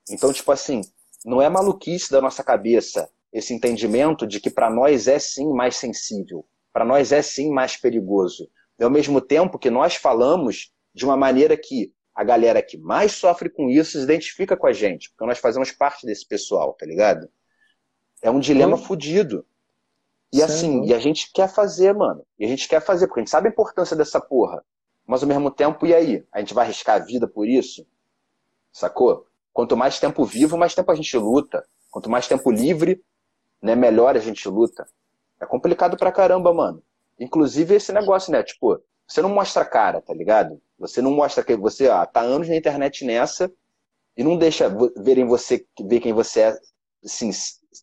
[0.10, 0.82] Então, tipo assim,
[1.24, 5.78] não é maluquice da nossa cabeça esse entendimento de que para nós é sim mais
[5.78, 8.50] sensível, para nós é sim mais perigoso.
[8.78, 13.14] E ao mesmo tempo que nós falamos de uma maneira que a galera que mais
[13.14, 16.86] sofre com isso se identifica com a gente, porque nós fazemos parte desse pessoal, tá
[16.86, 17.30] ligado?
[18.22, 18.80] É um dilema hum.
[18.80, 19.46] fudido.
[20.34, 22.26] E assim, e a gente quer fazer, mano.
[22.40, 24.64] E a gente quer fazer, porque a gente sabe a importância dessa porra.
[25.06, 26.26] Mas ao mesmo tempo, e aí?
[26.32, 27.86] A gente vai arriscar a vida por isso?
[28.72, 29.28] Sacou?
[29.52, 31.66] Quanto mais tempo vivo, mais tempo a gente luta.
[31.90, 33.04] Quanto mais tempo livre,
[33.62, 34.88] né, melhor a gente luta.
[35.42, 36.82] É complicado pra caramba, mano.
[37.20, 38.42] Inclusive esse negócio, né?
[38.42, 40.62] Tipo, você não mostra a cara, tá ligado?
[40.82, 43.52] Você não mostra que você ah, tá anos na internet nessa
[44.18, 44.68] e não deixa
[44.98, 46.60] verem você, ver quem você é,
[47.06, 47.30] assim,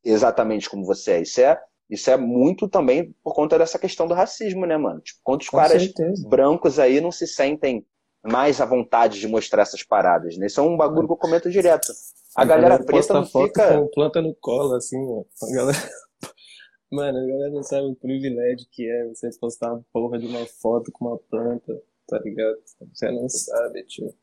[0.04, 1.22] exatamente como você é.
[1.22, 1.58] Isso é
[1.88, 5.00] isso é muito também por conta dessa questão do racismo, né, mano?
[5.00, 6.28] Tipo, quantos Com caras certeza.
[6.28, 7.86] brancos aí não se sentem
[8.22, 10.46] mais à vontade de mostrar essas paradas, né?
[10.46, 11.90] Isso é um bagulho que eu comento direto.
[12.36, 13.78] A, a galera, galera preta não fica...
[13.78, 15.26] com planta no colo, assim, mano.
[15.42, 15.78] A galera...
[16.90, 20.46] Mano, a galera não sabe o privilégio que é você postar uma porra de uma
[20.46, 21.78] foto com uma planta,
[22.08, 22.58] tá ligado?
[22.92, 24.14] Você não sabe, tio.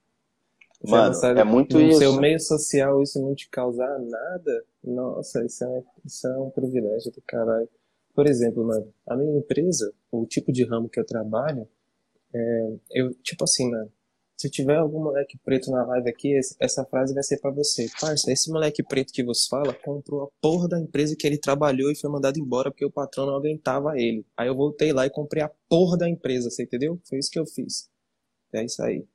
[0.81, 1.99] Você Mano, sabe, é muito no isso.
[1.99, 7.11] Seu meio social isso não te causar nada, nossa, isso é, isso é um privilégio
[7.11, 7.69] do caralho.
[8.13, 11.67] Por exemplo, mano, a minha empresa, o tipo de ramo que eu trabalho,
[12.33, 13.91] é, eu, tipo assim, mano,
[14.37, 17.87] se tiver algum moleque preto na live aqui, essa frase vai ser para você.
[17.99, 21.89] Parça, esse moleque preto que você fala comprou a porra da empresa que ele trabalhou
[21.89, 24.25] e foi mandado embora porque o patrão não aguentava ele.
[24.35, 26.99] Aí eu voltei lá e comprei a porra da empresa, você entendeu?
[27.05, 27.89] Foi isso que eu fiz.
[28.53, 29.05] É isso aí.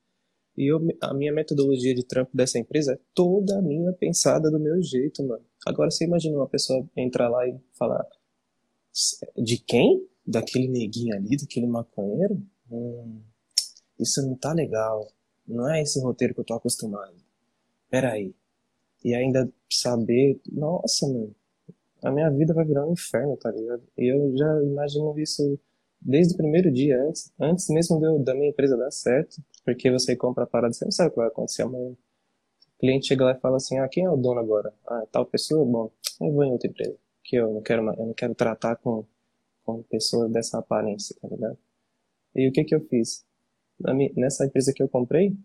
[0.57, 4.83] E eu, a minha metodologia de trampo dessa empresa é toda minha pensada do meu
[4.83, 5.45] jeito, mano.
[5.67, 8.05] Agora você imagina uma pessoa entrar lá e falar
[9.37, 10.07] de quem?
[10.27, 12.43] Daquele neguinho ali, daquele maconheiro?
[12.71, 13.21] Hum,
[14.01, 15.07] isso não tá legal.
[15.47, 17.15] Não é esse roteiro que eu tô acostumado.
[17.91, 18.35] Peraí.
[19.05, 21.35] E ainda saber, nossa, mano,
[22.03, 23.83] a minha vida vai virar um inferno, tá ligado?
[23.97, 25.59] E eu já imagino isso
[26.01, 30.17] desde o primeiro dia, antes, antes mesmo eu, da minha empresa dar certo, porque você
[30.17, 31.91] compra a parada, você não sabe o que vai acontecer amanhã.
[31.91, 34.73] O cliente chega lá e fala assim, ah, quem é o dono agora?
[34.87, 35.65] Ah, tal pessoa?
[35.65, 39.05] Bom, eu vou em outra empresa, que eu não quero, eu não quero tratar com,
[39.65, 41.59] com pessoas dessa aparência, tá ligado?
[42.35, 43.25] E o que que eu fiz?
[43.95, 45.37] Minha, nessa empresa que eu comprei,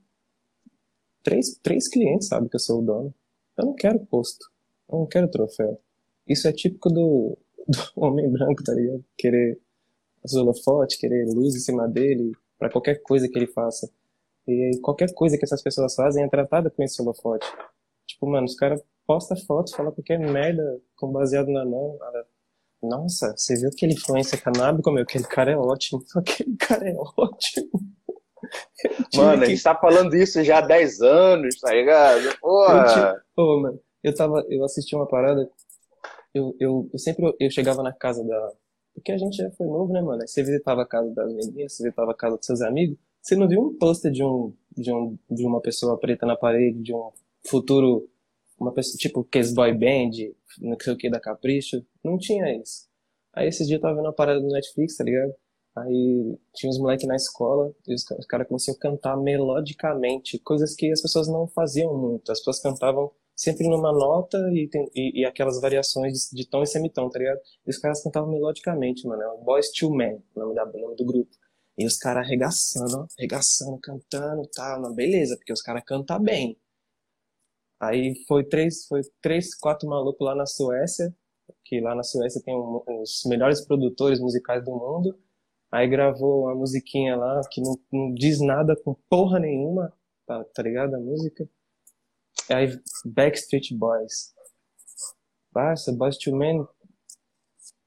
[1.24, 3.14] três, três clientes sabem que eu sou o dono.
[3.58, 4.46] Eu não quero posto.
[4.90, 5.80] Eu não quero troféu.
[6.28, 9.04] Isso é típico do, do homem branco, tá ligado?
[9.18, 9.60] Querer
[10.34, 13.90] holofotes, querer luz em cima dele, para qualquer coisa que ele faça.
[14.48, 17.46] E qualquer coisa que essas pessoas fazem é tratada com esse holofote.
[18.08, 21.98] Tipo, mano, os caras postam fotos, falam qualquer merda com baseado na mão.
[22.82, 25.04] Nossa, você viu aquele influência canábico, meu?
[25.04, 26.04] Aquele cara é ótimo.
[26.16, 27.70] Aquele cara é ótimo.
[29.16, 29.46] Mano, que...
[29.46, 32.38] a gente tá falando isso já há 10 anos, tá ligado?
[32.40, 33.24] Porra!
[33.36, 35.50] Pô, mano, eu tava, eu assisti uma parada,
[36.34, 38.52] eu, eu, eu sempre, eu chegava na casa da,
[38.96, 40.22] porque a gente já foi novo, né, mano?
[40.22, 43.36] Aí você visitava a casa das meninas, você visitava a casa dos seus amigos, você
[43.36, 46.94] não viu um pôster de um, de um, de uma pessoa preta na parede, de
[46.94, 47.12] um
[47.46, 48.10] futuro,
[48.58, 50.12] uma pessoa, tipo, que boy band,
[50.62, 52.88] não sei o que, da Capricho, não tinha isso.
[53.34, 55.34] Aí esse dia eu tava vendo uma parada no Netflix, tá ligado?
[55.76, 60.90] Aí tinha uns moleques na escola e os, caras começaram a cantar melodicamente, coisas que
[60.92, 62.32] as pessoas não faziam muito.
[62.32, 66.64] As pessoas cantavam sempre numa nota e, tem, e, e, aquelas variações de, de, tom
[66.64, 67.40] e semitão, tá ligado?
[67.68, 69.22] E os caras cantavam melodicamente, mano.
[69.22, 71.32] É o Boys to Men, o nome, da, nome do grupo.
[71.78, 74.82] E os caras arregaçando, arregaçando, cantando e tal.
[74.82, 76.58] Não, beleza, porque os caras cantam bem.
[77.80, 81.14] Aí foi três, foi três, quatro malucos lá na Suécia,
[81.66, 85.20] que lá na Suécia tem um, os melhores produtores musicais do mundo.
[85.76, 89.92] Aí gravou uma musiquinha lá que não, não diz nada com porra nenhuma,
[90.26, 90.96] tá, tá ligado?
[90.96, 91.46] A música.
[92.50, 94.34] Aí Backstreet Boys.
[95.52, 96.66] Basta, Boys to Men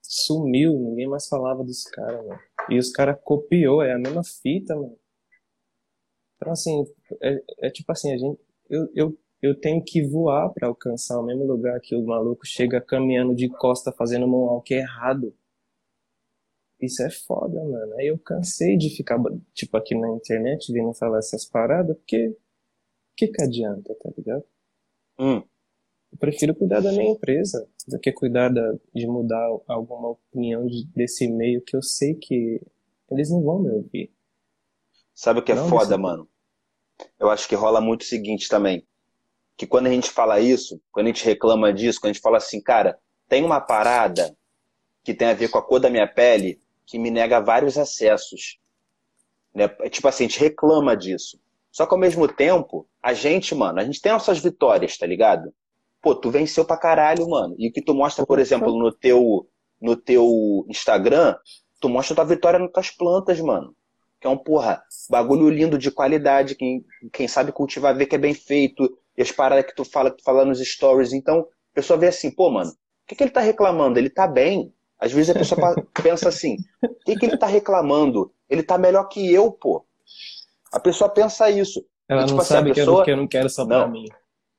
[0.02, 2.40] sumiu, ninguém mais falava dos caras, mano.
[2.68, 4.98] E os caras copiou, é a mesma fita, mano.
[6.36, 6.84] Então, assim,
[7.22, 11.24] é, é tipo assim, a gente, eu, eu, eu tenho que voar para alcançar o
[11.24, 15.34] mesmo lugar que o maluco chega caminhando de costa fazendo moonwalk errado.
[16.80, 17.94] Isso é foda, mano.
[17.98, 19.18] Aí eu cansei de ficar,
[19.52, 22.36] tipo, aqui na internet vindo falar essas paradas, porque
[23.16, 24.44] que que adianta, tá ligado?
[25.18, 25.42] Hum.
[26.12, 30.86] Eu prefiro cuidar da minha empresa do que cuidar da, de mudar alguma opinião de,
[30.94, 32.60] desse meio que eu sei que
[33.10, 34.12] eles não vão me ouvir.
[35.14, 36.28] Sabe o que é Não, foda, você- mano?
[37.18, 38.86] Eu acho que rola muito o seguinte também.
[39.56, 42.36] Que quando a gente fala isso, quando a gente reclama disso, quando a gente fala
[42.38, 44.36] assim, cara, tem uma parada
[45.04, 48.58] que tem a ver com a cor da minha pele que me nega vários acessos.
[49.54, 49.64] Né?
[49.80, 51.38] É Tipo assim, a gente reclama disso.
[51.70, 55.52] Só que ao mesmo tempo, a gente, mano, a gente tem nossas vitórias, tá ligado?
[56.00, 57.54] Pô, tu venceu pra caralho, mano.
[57.58, 59.46] E o que tu mostra, por exemplo, no teu,
[59.80, 61.36] no teu Instagram,
[61.78, 63.76] tu mostra tua vitória nas tuas plantas, mano.
[64.18, 66.54] Que é um, porra, bagulho lindo de qualidade.
[66.54, 68.98] Quem, quem sabe cultivar vê que é bem feito.
[69.16, 71.12] E as paradas que tu fala, que tu fala nos stories.
[71.12, 72.74] Então, a pessoa vê assim, pô, mano, o
[73.06, 73.98] que, que ele tá reclamando?
[73.98, 74.72] Ele tá bem.
[75.00, 78.32] Às vezes a pessoa pensa assim, o que, que ele tá reclamando?
[78.48, 79.84] Ele tá melhor que eu, pô.
[80.72, 81.84] A pessoa pensa isso.
[82.08, 83.80] Ela E, tipo não assim, sabe que, eu, pessoa- que eu não quero só pra
[83.80, 83.90] Não.
[83.90, 84.04] mim.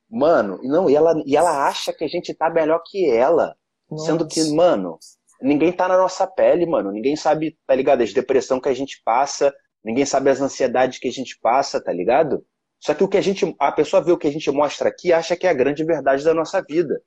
[0.10, 3.56] Mano, não, e ela, e ela acha que a gente tá melhor que ela.
[3.97, 4.56] Sendo que, Nossa.
[4.56, 4.99] mano,
[5.41, 6.91] ninguém tá na nossa pele, mano.
[6.91, 8.02] Ninguém sabe, tá ligado?
[8.02, 11.91] As depressão que a gente passa, ninguém sabe as ansiedades que a gente passa, tá
[11.91, 12.43] ligado?
[12.80, 15.10] Só que o que a gente, a pessoa vê o que a gente mostra aqui
[15.10, 17.02] e acha que é a grande verdade da nossa vida.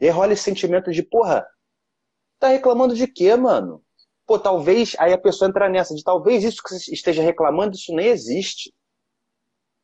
[0.00, 1.46] E aí rola esse sentimento de, porra,
[2.38, 3.82] tá reclamando de quê, mano?
[4.26, 7.94] Pô, talvez, aí a pessoa entra nessa, de talvez isso que você esteja reclamando, isso
[7.94, 8.74] nem existe.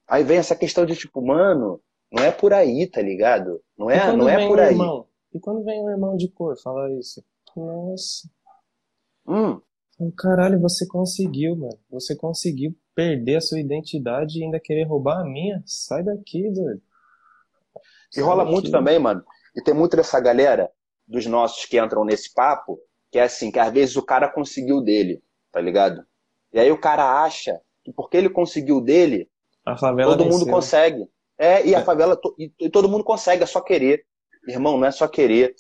[0.09, 1.81] Aí vem essa questão de tipo, mano,
[2.13, 3.63] não é por aí, tá ligado?
[3.79, 4.73] Não é, não é por aí.
[4.73, 5.07] irmão?
[5.33, 7.25] E quando vem um irmão de cor falar isso?
[7.57, 8.29] Nossa.
[9.27, 9.61] Hum,
[10.19, 11.79] Caralho, você conseguiu, mano.
[11.91, 15.63] Você conseguiu perder a sua identidade e ainda querer roubar a minha?
[15.65, 16.83] Sai daqui, doido.
[18.17, 19.25] E rola muito também, mano.
[19.55, 20.71] E tem muito dessa galera
[21.07, 22.79] dos nossos que entram nesse papo,
[23.11, 26.03] que é assim, que às vezes o cara conseguiu dele, tá ligado?
[26.53, 29.29] E aí o cara acha que porque ele conseguiu dele,
[29.67, 31.07] A favela todo mundo consegue.
[31.39, 34.05] É, e a favela, to- e, e todo mundo consegue, é só querer.
[34.49, 35.55] Irmão, não é só querer.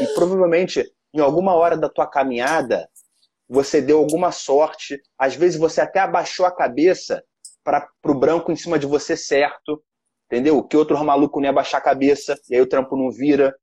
[0.00, 2.88] E provavelmente, em alguma hora da tua caminhada,
[3.48, 5.00] você deu alguma sorte.
[5.18, 7.22] Às vezes você até abaixou a cabeça
[7.62, 9.82] para pro branco em cima de você certo.
[10.26, 10.62] Entendeu?
[10.64, 13.54] Que outro maluco ia abaixar a cabeça, e aí o trampo não vira.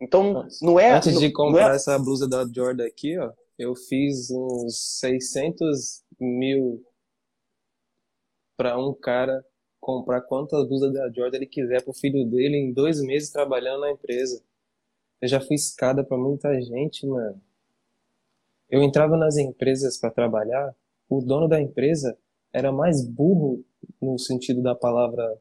[0.00, 0.92] Então, não é.
[0.92, 6.02] Antes de não- comprar é- essa blusa da Jordan aqui, ó, eu fiz uns 600
[6.20, 6.84] mil
[8.56, 9.44] pra um cara
[9.80, 13.90] comprar quantas blusas da Jordan ele quiser pro filho dele em dois meses trabalhando na
[13.90, 14.42] empresa.
[15.20, 17.40] Eu já fui escada pra muita gente, mano.
[18.68, 20.74] Eu entrava nas empresas pra trabalhar,
[21.08, 22.16] o dono da empresa
[22.52, 23.64] era mais burro
[24.00, 25.40] no sentido da palavra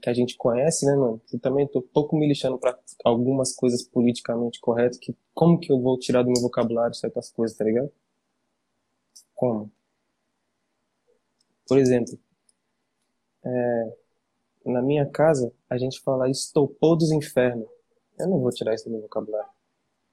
[0.00, 1.20] que a gente conhece, né, mano?
[1.32, 5.80] Eu também tô pouco me lixando pra algumas coisas politicamente corretas, que como que eu
[5.80, 7.90] vou tirar do meu vocabulário certas coisas, tá ligado?
[9.34, 9.70] Como?
[11.68, 12.18] Por exemplo,
[13.44, 13.96] é,
[14.64, 17.68] na minha casa, a gente fala estopou dos infernos.
[18.18, 19.50] Eu não vou tirar isso do meu vocabulário.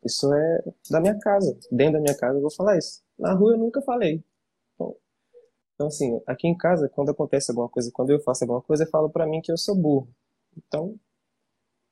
[0.04, 1.58] Isso é da minha casa.
[1.72, 3.02] Dentro da minha casa eu vou falar isso.
[3.18, 4.24] Na rua eu nunca falei.
[5.76, 8.90] Então, assim, aqui em casa, quando acontece alguma coisa, quando eu faço alguma coisa, eu
[8.90, 10.08] falo pra mim que eu sou burro.
[10.56, 11.00] Então,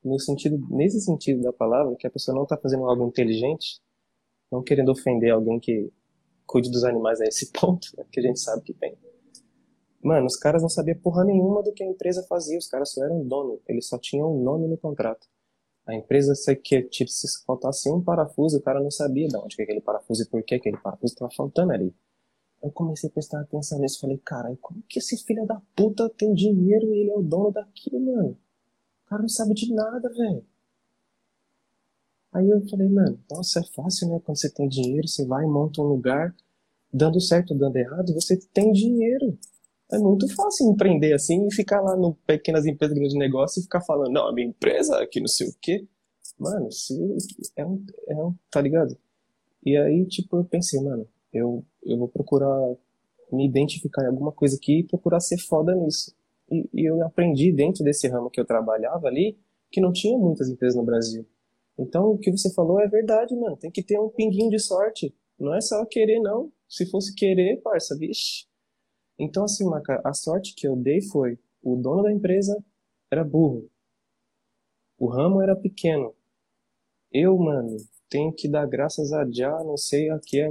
[0.04, 3.82] no sentido, nesse sentido da palavra, que a pessoa não tá fazendo algo inteligente,
[4.52, 5.92] não querendo ofender alguém que
[6.46, 8.98] cuide dos animais a esse ponto, né, que a gente sabe que tem.
[10.04, 13.04] Mano, os caras não sabiam porra nenhuma do que a empresa fazia, os caras só
[13.04, 15.28] eram dono, eles só tinham um nome no contrato.
[15.86, 19.56] A empresa, se, que, tipo, se faltasse um parafuso, o cara não sabia de onde
[19.56, 21.94] que aquele parafuso e por que aquele parafuso estava faltando ali.
[22.62, 26.34] Eu comecei a prestar atenção nisso, falei, caralho, como que esse filho da puta tem
[26.34, 28.38] dinheiro e ele é o dono daquilo, mano?
[29.06, 30.46] O cara não sabe de nada, velho.
[32.32, 34.22] Aí eu falei, mano, nossa, é fácil, né?
[34.24, 36.34] Quando você tem dinheiro, você vai e monta um lugar,
[36.94, 39.38] dando certo, dando errado, você tem dinheiro.
[39.92, 43.82] É muito fácil empreender assim e ficar lá no pequenas empresas, grandes negócios e ficar
[43.82, 45.86] falando, não, a minha empresa aqui não sei o quê.
[46.40, 46.98] Mano, se
[47.58, 48.98] é um, é um, tá ligado?
[49.66, 52.76] E aí, tipo, eu pensei, mano, eu, eu vou procurar
[53.32, 56.14] me identificar em alguma coisa aqui e procurar ser foda nisso.
[56.52, 59.38] E, e eu aprendi dentro desse ramo que eu trabalhava ali
[59.72, 61.26] que não tinha muitas empresas no Brasil.
[61.80, 63.56] Então, o que você falou é verdade, mano.
[63.56, 65.16] Tem que ter um pinguinho de sorte.
[65.40, 66.52] Não é só querer, não.
[66.68, 68.46] Se fosse querer, parça, vixe.
[69.18, 72.62] Então, assim, Maca, a sorte que eu dei foi: o dono da empresa
[73.10, 73.70] era burro.
[74.98, 76.14] O ramo era pequeno.
[77.12, 77.78] Eu, mano,
[78.12, 80.42] tenho que dar graças a Jah, não sei a que,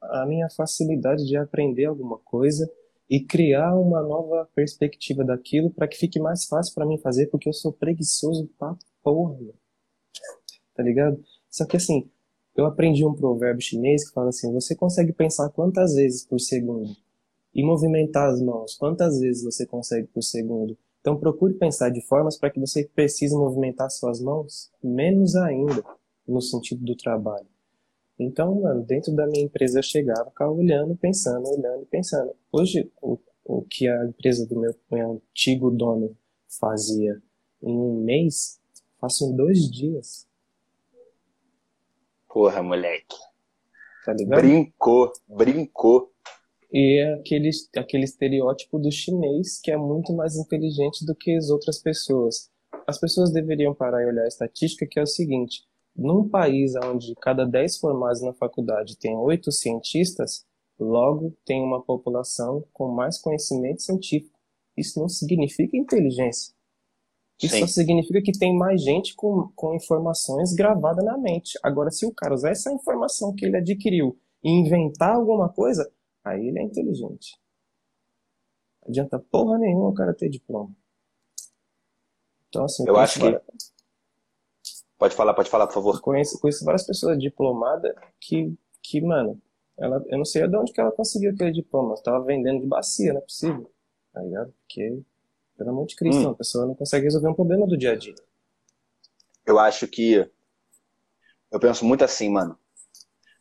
[0.00, 2.68] a minha facilidade de aprender alguma coisa
[3.08, 7.50] e criar uma nova perspectiva daquilo para que fique mais fácil para mim fazer, porque
[7.50, 9.54] eu sou preguiçoso pra porra, mano.
[10.74, 11.22] Tá ligado?
[11.50, 12.10] Só que assim,
[12.56, 16.96] eu aprendi um provérbio chinês que fala assim: você consegue pensar quantas vezes por segundo
[17.54, 20.78] e movimentar as mãos quantas vezes você consegue por segundo.
[21.02, 25.84] Então procure pensar de formas para que você precise movimentar suas mãos menos ainda
[26.26, 27.46] no sentido do trabalho.
[28.18, 32.34] Então, mano, dentro da minha empresa eu chegava, ficava olhando, pensando, olhando e pensando.
[32.52, 36.16] Hoje, o, o que a empresa do meu, meu antigo dono
[36.60, 37.20] fazia
[37.62, 38.60] em um mês,
[39.00, 40.26] faço em dois dias.
[42.28, 43.16] Porra, moleque.
[44.04, 44.40] Tá ligado?
[44.40, 46.12] Brincou, brincou.
[46.72, 51.50] E é aquele, aquele estereótipo do chinês que é muito mais inteligente do que as
[51.50, 52.50] outras pessoas.
[52.86, 55.64] As pessoas deveriam parar e olhar a estatística, que é o seguinte:
[55.94, 60.46] num país onde cada 10 formados na faculdade tem 8 cientistas,
[60.78, 64.38] logo tem uma população com mais conhecimento científico.
[64.76, 66.54] Isso não significa inteligência.
[67.40, 67.60] Isso Sim.
[67.60, 71.58] só significa que tem mais gente com, com informações gravadas na mente.
[71.62, 75.90] Agora, se o cara usar essa informação que ele adquiriu e inventar alguma coisa,
[76.24, 77.36] aí ele é inteligente.
[78.82, 80.74] Não adianta porra nenhuma o cara ter diploma.
[82.48, 83.40] Então, assim, eu acho que.
[85.02, 86.00] Pode falar, pode falar, por favor.
[86.00, 89.36] Conheço, conheço várias pessoas diplomadas que, que, mano,
[89.76, 91.94] ela, eu não sei de onde que ela conseguiu aquele diploma.
[91.94, 93.68] Ela tava vendendo de bacia, não é possível.
[94.12, 94.54] Tá ligado?
[94.60, 95.02] Porque,
[95.58, 96.26] pelo amor de Cristo, hum.
[96.26, 98.14] uma pessoa não consegue resolver um problema do dia a dia.
[99.44, 100.24] Eu acho que.
[101.50, 102.56] Eu penso muito assim, mano.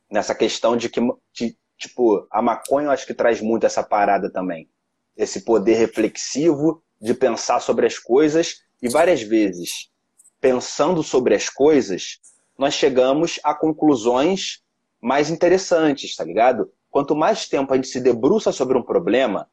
[0.10, 1.00] Nessa questão de que,
[1.32, 4.68] de, tipo, a maconha eu acho que traz muito essa parada também.
[5.16, 9.91] Esse poder reflexivo de pensar sobre as coisas e várias vezes
[10.42, 12.20] pensando sobre as coisas,
[12.58, 14.62] nós chegamos a conclusões
[15.00, 16.72] mais interessantes, tá ligado?
[16.90, 19.50] Quanto mais tempo a gente se debruça sobre um problema,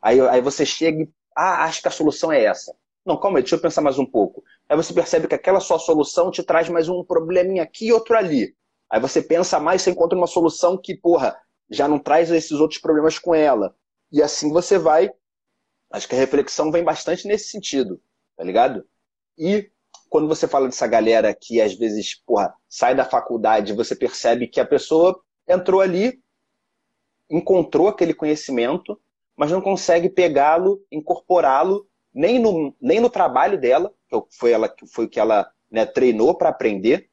[0.00, 2.74] aí, aí você chega e, ah, acho que a solução é essa.
[3.04, 4.42] Não, calma aí, deixa eu pensar mais um pouco.
[4.68, 8.16] Aí você percebe que aquela sua solução te traz mais um probleminha aqui e outro
[8.16, 8.54] ali.
[8.90, 11.36] Aí você pensa mais, você encontra uma solução que, porra,
[11.70, 13.74] já não traz esses outros problemas com ela.
[14.12, 15.10] E assim você vai.
[15.92, 18.00] Acho que a reflexão vem bastante nesse sentido,
[18.36, 18.84] tá ligado?
[19.38, 19.70] E
[20.10, 24.58] quando você fala dessa galera que às vezes, porra, sai da faculdade, você percebe que
[24.60, 26.20] a pessoa entrou ali,
[27.30, 29.00] encontrou aquele conhecimento,
[29.36, 35.04] mas não consegue pegá-lo, incorporá-lo nem no, nem no trabalho dela, que foi, ela, foi
[35.04, 37.08] o que ela né, treinou para aprender,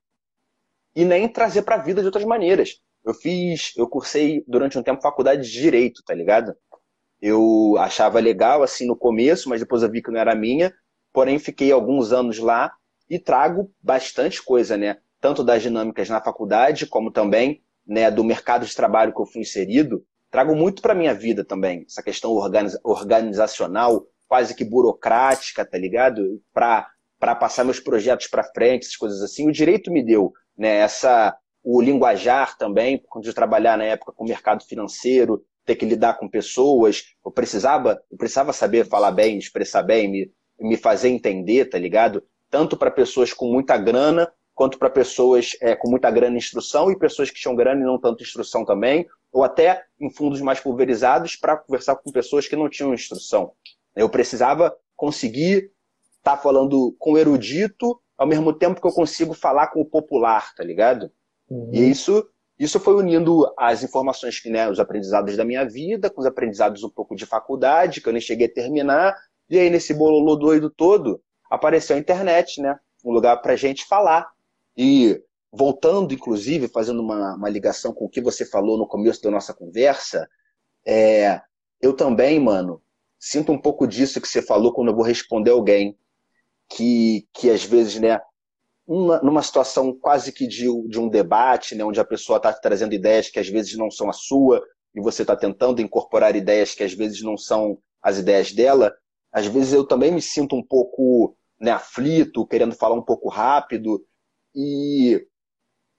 [0.95, 2.81] e nem trazer para a vida de outras maneiras.
[3.05, 6.55] Eu fiz, eu cursei durante um tempo faculdade de direito, tá ligado?
[7.21, 10.73] Eu achava legal assim no começo, mas depois eu vi que não era minha.
[11.13, 12.73] Porém, fiquei alguns anos lá
[13.09, 14.97] e trago bastante coisa, né?
[15.19, 19.41] Tanto das dinâmicas na faculdade, como também né, do mercado de trabalho que eu fui
[19.41, 20.03] inserido.
[20.29, 22.31] Trago muito para minha vida também, essa questão
[22.83, 26.41] organizacional, quase que burocrática, tá ligado?
[26.53, 29.47] Para passar meus projetos para frente, essas coisas assim.
[29.47, 34.23] O direito me deu né, essa o linguajar também, quando eu trabalhar na época com
[34.23, 39.37] o mercado financeiro, ter que lidar com pessoas, eu precisava, eu precisava saber falar bem,
[39.37, 42.23] expressar bem, me, me fazer entender, tá ligado?
[42.49, 46.89] Tanto para pessoas com muita grana, quanto para pessoas é, com muita grana e instrução,
[46.89, 50.59] e pessoas que tinham grana e não tanto instrução também, ou até em fundos mais
[50.59, 53.51] pulverizados para conversar com pessoas que não tinham instrução.
[53.95, 55.71] Eu precisava conseguir
[56.17, 59.85] estar tá falando com o erudito, ao mesmo tempo que eu consigo falar com o
[59.85, 61.11] popular, tá ligado?
[61.49, 61.69] Uhum.
[61.71, 62.27] E isso,
[62.57, 66.83] isso foi unindo as informações que, né, os aprendizados da minha vida, com os aprendizados
[66.83, 69.15] um pouco de faculdade, que eu nem cheguei a terminar,
[69.49, 72.77] e aí nesse bololô doido todo, apareceu a internet, né?
[73.03, 74.27] Um lugar para gente falar.
[74.75, 75.21] E
[75.51, 79.53] voltando, inclusive, fazendo uma, uma, ligação com o que você falou no começo da nossa
[79.53, 80.29] conversa,
[80.85, 81.41] é,
[81.81, 82.81] eu também, mano,
[83.19, 85.97] sinto um pouco disso que você falou quando eu vou responder alguém.
[86.69, 88.19] Que, que às vezes, né,
[88.85, 92.93] uma, numa situação quase que de, de um debate, né, onde a pessoa está trazendo
[92.93, 94.61] ideias que às vezes não são a sua,
[94.95, 98.93] e você está tentando incorporar ideias que às vezes não são as ideias dela,
[99.38, 104.03] às vezes eu também me sinto um pouco né, aflito, querendo falar um pouco rápido,
[104.55, 105.27] e,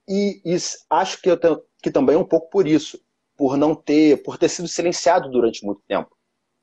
[0.09, 0.57] e, e
[0.91, 3.01] acho que, eu tenho, que também é um pouco por isso,
[3.37, 6.17] por não ter, por ter sido silenciado durante muito tempo.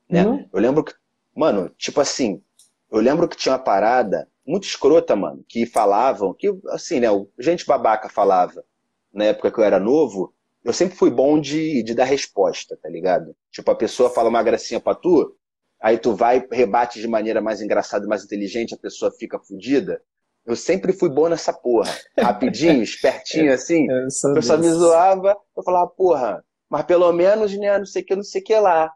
[0.06, 0.26] Né?
[0.26, 0.46] Uhum.
[0.52, 0.92] Eu lembro que,
[1.34, 2.42] mano, tipo assim,
[2.90, 7.08] eu lembro que tinha uma parada muito escrota, mano, que falavam, que assim, né,
[7.38, 8.62] gente babaca falava,
[9.10, 12.88] na época que eu era novo, eu sempre fui bom de, de dar resposta, tá
[12.90, 13.34] ligado?
[13.50, 15.34] Tipo, a pessoa fala uma gracinha pra tu,
[15.80, 20.02] aí tu vai, rebate de maneira mais engraçada, mais inteligente, a pessoa fica fodida.
[20.44, 21.92] eu sempre fui bom nessa porra.
[22.18, 23.86] Rapidinho, espertinho assim.
[23.90, 28.16] A pessoa me zoava, eu falava, porra, mas pelo menos, né, não sei o que,
[28.16, 28.92] não sei o que lá.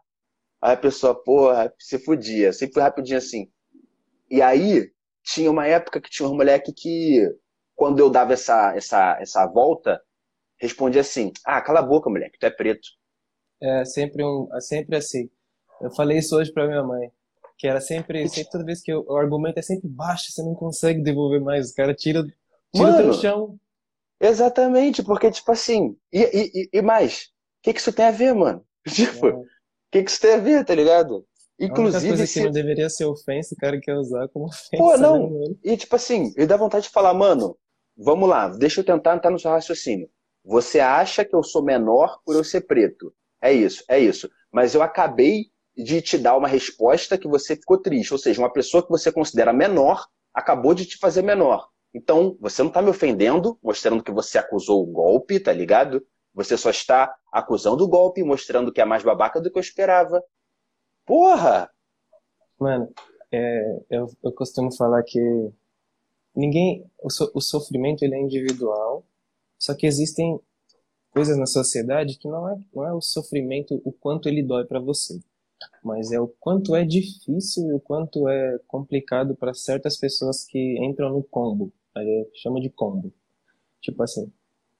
[0.61, 2.53] Aí a pessoa, porra, se fudia.
[2.53, 3.49] Sempre fui rapidinho assim.
[4.29, 4.91] E aí,
[5.23, 7.27] tinha uma época que tinha um moleque que,
[7.75, 10.01] quando eu dava essa, essa, essa volta,
[10.59, 12.87] respondia assim: Ah, cala a boca, moleque, tu é preto.
[13.61, 15.29] É sempre, um, é sempre assim.
[15.81, 17.11] Eu falei isso hoje pra minha mãe.
[17.57, 20.55] Que era sempre, sempre toda vez que eu, o argumento é sempre baixo, você não
[20.55, 21.69] consegue devolver mais.
[21.69, 22.23] O cara tira,
[22.73, 23.59] tira Mano, chão.
[24.19, 26.21] Exatamente, porque, tipo assim, e,
[26.53, 28.63] e, e mais, o que, que isso tem a ver, mano?
[28.87, 29.43] Tipo, o é.
[29.91, 31.25] que, que isso tem a ver, tá ligado?
[31.59, 32.05] Inclusive.
[32.05, 32.39] A coisa se...
[32.39, 34.77] que não deveria ser ofensa, o cara quer usar como ofensa.
[34.77, 35.29] Pô, não.
[35.29, 37.55] Né, e tipo assim, ele dá vontade de falar, mano,
[37.95, 40.09] vamos lá, deixa eu tentar entrar no seu raciocínio.
[40.43, 43.13] Você acha que eu sou menor por eu ser preto?
[43.39, 44.29] É isso, é isso.
[44.51, 45.51] Mas eu acabei
[45.83, 48.11] de te dar uma resposta que você ficou triste.
[48.11, 51.69] Ou seja, uma pessoa que você considera menor acabou de te fazer menor.
[51.93, 56.05] Então, você não está me ofendendo, mostrando que você acusou o golpe, tá ligado?
[56.33, 60.23] Você só está acusando o golpe, mostrando que é mais babaca do que eu esperava.
[61.05, 61.69] Porra!
[62.57, 62.93] Mano,
[63.31, 65.19] é, eu, eu costumo falar que
[66.35, 66.89] ninguém.
[67.01, 69.03] O, so, o sofrimento ele é individual,
[69.57, 70.39] só que existem
[71.11, 74.79] coisas na sociedade que não é, não é o sofrimento, o quanto ele dói para
[74.79, 75.19] você,
[75.83, 80.77] mas é o quanto é difícil e o quanto é complicado para certas pessoas que
[80.83, 81.71] entram no combo.
[82.35, 83.11] Chama de combo.
[83.81, 84.31] Tipo assim,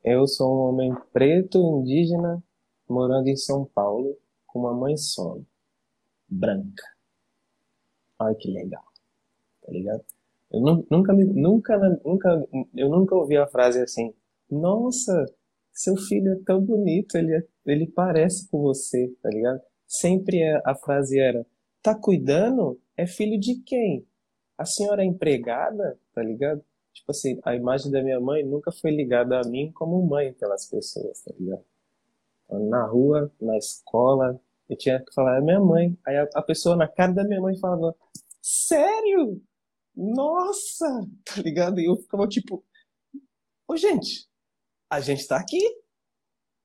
[0.03, 2.43] eu sou um homem preto, indígena,
[2.87, 4.17] morando em São Paulo,
[4.47, 5.45] com uma mãe solo,
[6.27, 6.83] branca.
[8.19, 8.83] Olha que legal,
[9.61, 10.03] tá ligado?
[10.51, 14.13] Eu nunca, nunca, nunca, eu nunca ouvi a frase assim,
[14.49, 15.25] nossa,
[15.71, 19.61] seu filho é tão bonito, ele, é, ele parece com você, tá ligado?
[19.91, 21.45] Sempre é, a frase era,
[21.83, 22.79] tá cuidando?
[22.95, 24.07] É filho de quem?
[24.57, 26.63] A senhora é empregada, tá ligado?
[26.93, 30.65] Tipo assim, a imagem da minha mãe nunca foi ligada a mim como mãe pelas
[30.69, 31.65] pessoas, tá ligado?
[32.45, 34.39] Então, na rua, na escola,
[34.69, 35.97] eu tinha que falar, é minha mãe.
[36.07, 37.93] Aí a, a pessoa na cara da minha mãe falava,
[38.41, 39.41] sério?
[39.93, 40.87] Nossa!
[41.25, 41.81] Tá ligado?
[41.81, 42.63] E eu ficava tipo,
[43.67, 44.25] ô gente,
[44.89, 45.59] a gente tá aqui.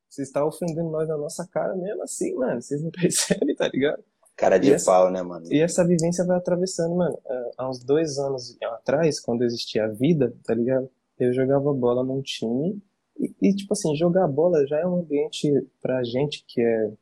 [0.09, 2.61] Vocês estão ofendendo nós na nossa cara mesmo assim, mano.
[2.61, 4.03] Vocês não percebem, tá ligado?
[4.37, 5.47] Cara de essa, pau, né, mano?
[5.51, 7.19] E essa vivência vai atravessando, mano.
[7.27, 10.91] É, há uns dois anos atrás, quando existia a vida, tá ligado?
[11.19, 12.79] Eu jogava bola num time.
[13.19, 15.51] E, e, tipo assim, jogar bola já é um ambiente
[15.81, 16.93] pra gente que é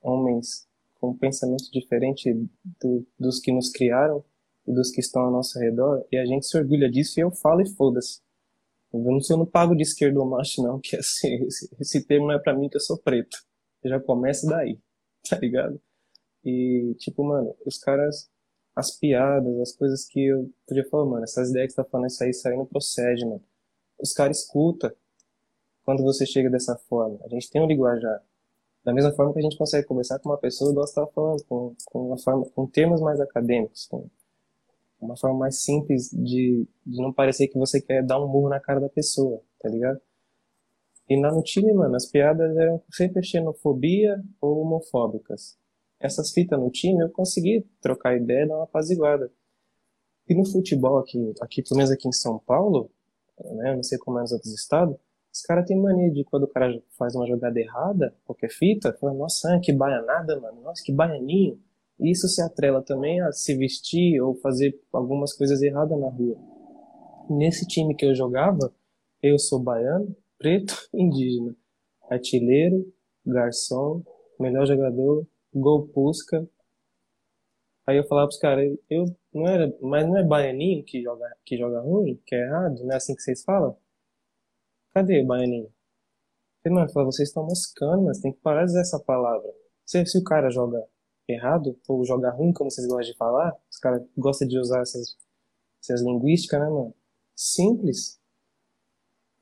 [0.00, 0.66] homens
[0.98, 2.32] com um pensamento diferente
[2.80, 4.24] do, dos que nos criaram
[4.66, 6.04] e dos que estão ao nosso redor.
[6.10, 8.20] E a gente se orgulha disso e eu falo e foda-se.
[8.92, 12.34] Eu não sou no pago de esquerdo macho, não, que assim, esse, esse termo não
[12.34, 13.36] é pra mim que eu sou preto.
[13.84, 14.78] Já começa daí,
[15.28, 15.80] tá ligado?
[16.44, 18.30] E, tipo, mano, os caras,
[18.74, 22.08] as piadas, as coisas que eu podia falar, mano, essas ideias que você tá falando,
[22.08, 23.44] isso aí, isso aí não procede, mano.
[24.00, 24.90] Os caras escutam
[25.84, 27.18] quando você chega dessa forma.
[27.24, 28.22] A gente tem um linguajar.
[28.84, 31.44] Da mesma forma que a gente consegue conversar com uma pessoa, igual você tava falando,
[31.44, 34.08] com, com, uma forma, com termos mais acadêmicos, com
[35.00, 38.60] uma forma mais simples de, de não parecer que você quer dar um murro na
[38.60, 40.00] cara da pessoa, tá ligado?
[41.08, 45.56] E lá no time, mano, as piadas eram sempre xenofobia ou homofóbicas.
[45.98, 49.32] Essas fitas no time eu consegui trocar ideia e dar uma apaziguada.
[50.28, 52.90] E no futebol aqui, aqui pelo menos aqui em São Paulo,
[53.42, 54.96] né, não sei como é nos outros estados,
[55.32, 59.14] os caras têm mania de quando o cara faz uma jogada errada, qualquer fita, fala,
[59.14, 61.58] nossa, que baianada, mano, nossa, que baianinho.
[62.00, 66.36] Isso se atrela também a se vestir ou fazer algumas coisas erradas na rua.
[67.28, 68.72] Nesse time que eu jogava,
[69.22, 71.54] eu sou baiano, preto, indígena,
[72.08, 72.86] artilheiro,
[73.26, 74.02] garçom,
[74.38, 76.48] melhor jogador, gol pusca.
[77.86, 81.56] Aí eu falava pros caras, eu não era, mas não é baianinho que joga, que
[81.56, 83.76] joga ruim, que é errado, não é assim que vocês falam?
[84.94, 85.72] Cadê o baianinho?
[86.66, 89.48] Não, eu falava, vocês estão moscando, mas tem que parar de usar essa palavra.
[89.86, 90.86] Se, se o cara joga
[91.28, 95.16] errado, ou joga ruim, como vocês gostam de falar, os caras gostam de usar essas,
[95.82, 96.94] essas linguísticas, né, mano?
[97.36, 98.20] Simples.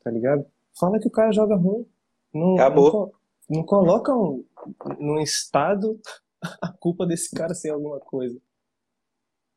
[0.03, 0.47] Tá ligado?
[0.78, 1.87] Fala que o cara joga ruim.
[2.34, 3.12] Não, Acabou.
[3.49, 4.12] Não, não coloca
[4.99, 5.99] num estado
[6.61, 8.39] a culpa desse cara ser alguma coisa.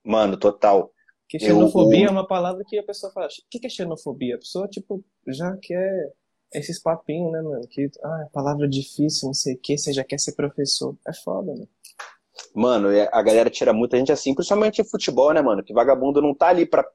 [0.04, 0.94] Mano, total.
[1.28, 2.10] Que xenofobia eu...
[2.10, 3.28] é uma palavra que a pessoa fala.
[3.28, 4.36] O que é xenofobia?
[4.36, 6.14] A pessoa, tipo, já quer
[6.54, 7.68] esses papinhos, né, mano?
[7.68, 10.98] Que, ah, é palavra difícil, não sei o que, você já quer ser professor.
[11.08, 11.70] É foda, mano.
[12.56, 15.64] Mano, a galera tira muita gente assim, principalmente em futebol, né, mano?
[15.64, 16.86] Que vagabundo não tá ali pra,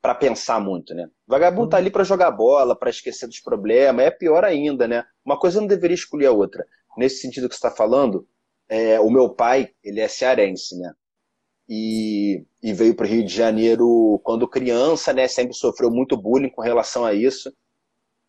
[0.00, 1.08] pra pensar muito, né?
[1.26, 1.68] Vagabundo uhum.
[1.68, 5.04] tá ali pra jogar bola, pra esquecer dos problemas, é pior ainda, né?
[5.24, 6.64] Uma coisa não deveria excluir a outra.
[6.96, 8.26] Nesse sentido que você tá falando,
[8.68, 10.92] é, o meu pai, ele é cearense, né?
[11.70, 15.28] e, e veio para o Rio de Janeiro quando criança, né?
[15.28, 17.54] Sempre sofreu muito bullying com relação a isso.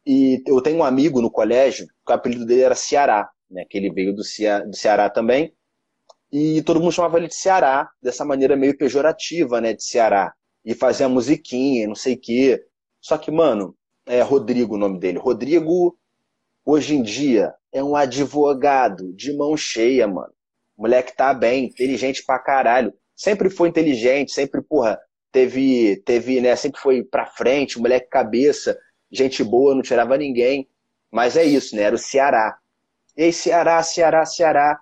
[0.05, 3.65] E eu tenho um amigo no colégio, que o apelido dele era Ceará, né?
[3.67, 5.51] Que ele veio do, Cea do Ceará também.
[6.31, 9.73] E todo mundo chamava ele de Ceará, dessa maneira meio pejorativa, né?
[9.73, 10.33] De Ceará.
[10.63, 12.63] E fazia musiquinha, não sei o quê.
[13.01, 13.75] Só que, mano,
[14.05, 15.17] é Rodrigo o nome dele.
[15.17, 15.97] Rodrigo,
[16.65, 20.33] hoje em dia, é um advogado de mão cheia, mano.
[20.77, 22.93] O moleque tá bem, inteligente pra caralho.
[23.15, 24.99] Sempre foi inteligente, sempre, porra,
[25.31, 28.77] teve, teve, né, sempre foi pra frente, moleque cabeça,
[29.11, 30.67] gente boa, não tirava ninguém.
[31.11, 32.57] Mas é isso, né, era o Ceará.
[33.17, 34.79] E aí, Ceará, Ceará, Ceará.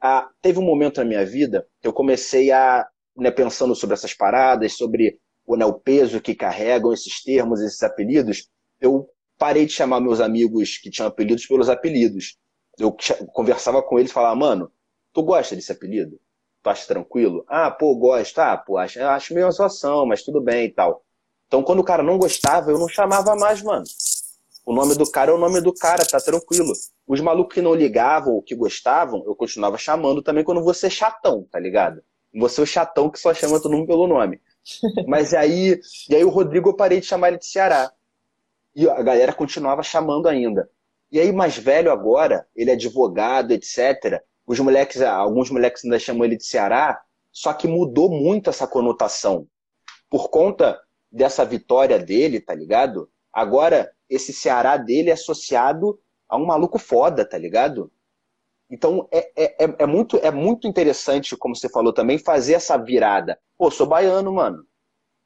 [0.00, 4.14] Ah, teve um momento na minha vida que eu comecei a, né, pensando sobre essas
[4.14, 8.48] paradas, sobre né, o peso que carregam esses termos, esses apelidos,
[8.80, 12.36] eu parei de chamar meus amigos que tinham apelidos pelos apelidos.
[12.78, 12.96] Eu
[13.32, 14.70] conversava com eles e falava, mano,
[15.12, 16.18] tu gosta desse apelido?
[16.62, 17.44] Tu acha tranquilo?
[17.48, 18.38] Ah, pô, gosto.
[18.38, 21.02] Ah, pô, acho, acho meio situação, mas tudo bem e tal.
[21.46, 23.84] Então, quando o cara não gostava, eu não chamava mais, mano.
[24.64, 26.72] O nome do cara é o nome do cara, tá tranquilo.
[27.10, 30.90] Os malucos que não ligavam ou que gostavam, eu continuava chamando também quando você é
[30.90, 32.04] chatão, tá ligado?
[32.32, 34.40] Você é o chatão que só chama todo mundo pelo nome.
[35.08, 37.90] Mas aí, e aí o Rodrigo eu parei de chamar ele de Ceará.
[38.76, 40.70] E a galera continuava chamando ainda.
[41.10, 44.22] E aí, mais velho agora, ele é advogado, etc.
[44.46, 47.02] Os moleques, alguns moleques ainda chamam ele de Ceará,
[47.32, 49.48] só que mudou muito essa conotação.
[50.08, 50.80] Por conta
[51.10, 53.10] dessa vitória dele, tá ligado?
[53.32, 55.98] Agora, esse Ceará dele é associado
[56.30, 57.90] a um maluco foda, tá ligado?
[58.70, 62.78] Então é, é, é, é, muito, é muito interessante, como você falou também, fazer essa
[62.78, 63.38] virada.
[63.58, 64.64] Pô, sou baiano, mano.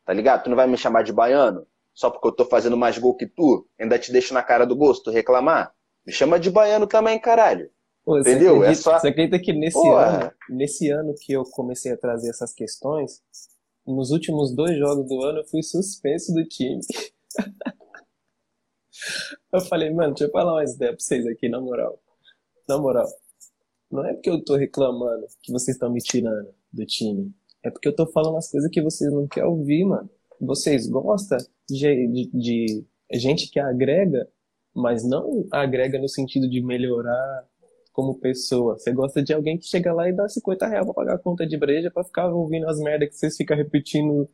[0.04, 0.44] Tá ligado?
[0.44, 1.66] Tu não vai me chamar de baiano?
[1.92, 3.68] Só porque eu tô fazendo mais gol que tu?
[3.78, 5.72] Ainda te deixo na cara do gosto reclamar?
[6.06, 7.70] Me chama de baiano também, caralho.
[8.04, 8.56] Pô, Entendeu?
[8.56, 8.98] Você acredita, é só...
[8.98, 13.22] você acredita que nesse ano, nesse ano que eu comecei a trazer essas questões,
[13.86, 16.80] nos últimos dois jogos do ano eu fui suspenso do time.
[19.52, 21.98] eu falei, mano, deixa eu falar uma ideia pra vocês aqui, na moral.
[22.68, 23.08] Na moral.
[23.90, 27.32] Não é porque eu tô reclamando que vocês estão me tirando do time.
[27.62, 30.10] É porque eu tô falando as coisas que vocês não querem ouvir, mano.
[30.40, 31.38] Vocês gostam
[31.68, 34.28] de, de, de gente que agrega,
[34.74, 37.46] mas não agrega no sentido de melhorar
[37.92, 38.76] como pessoa.
[38.76, 41.46] Você gosta de alguém que chega lá e dá 50 reais pra pagar a conta
[41.46, 44.28] de breja pra ficar ouvindo as merdas que vocês ficam repetindo,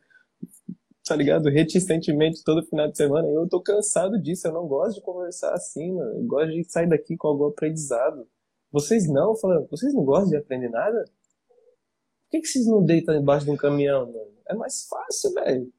[1.03, 1.49] tá ligado?
[1.49, 3.27] Reticentemente todo final de semana.
[3.27, 6.19] Eu tô cansado disso, eu não gosto de conversar assim, mano.
[6.19, 8.27] Eu gosto de sair daqui com algum aprendizado.
[8.71, 11.03] Vocês não, falando, vocês não gostam de aprender nada?
[11.03, 14.31] Por que, que vocês não deitam embaixo de um caminhão, mano?
[14.47, 15.73] É mais fácil, velho.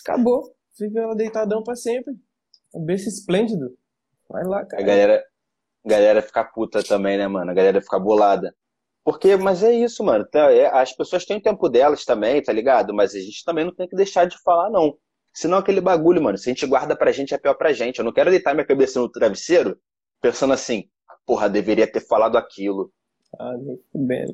[0.00, 0.54] Acabou.
[0.76, 2.14] Fica ela deitadão pra sempre.
[2.74, 3.76] Um berço esplêndido.
[4.28, 4.82] Vai lá, cara.
[4.82, 5.24] A galera,
[5.84, 7.50] galera fica puta também, né, mano?
[7.50, 8.54] A galera fica bolada.
[9.04, 10.24] Porque, mas é isso, mano.
[10.24, 12.94] Tá, é, as pessoas têm o tempo delas também, tá ligado?
[12.94, 14.96] Mas a gente também não tem que deixar de falar, não.
[15.34, 17.98] Senão aquele bagulho, mano, se a gente guarda pra gente, é pior pra gente.
[17.98, 19.78] Eu não quero deitar minha cabeça no travesseiro
[20.20, 20.88] pensando assim,
[21.26, 22.92] porra, deveria ter falado aquilo.
[23.38, 23.54] Ah,
[23.94, 24.26] bem.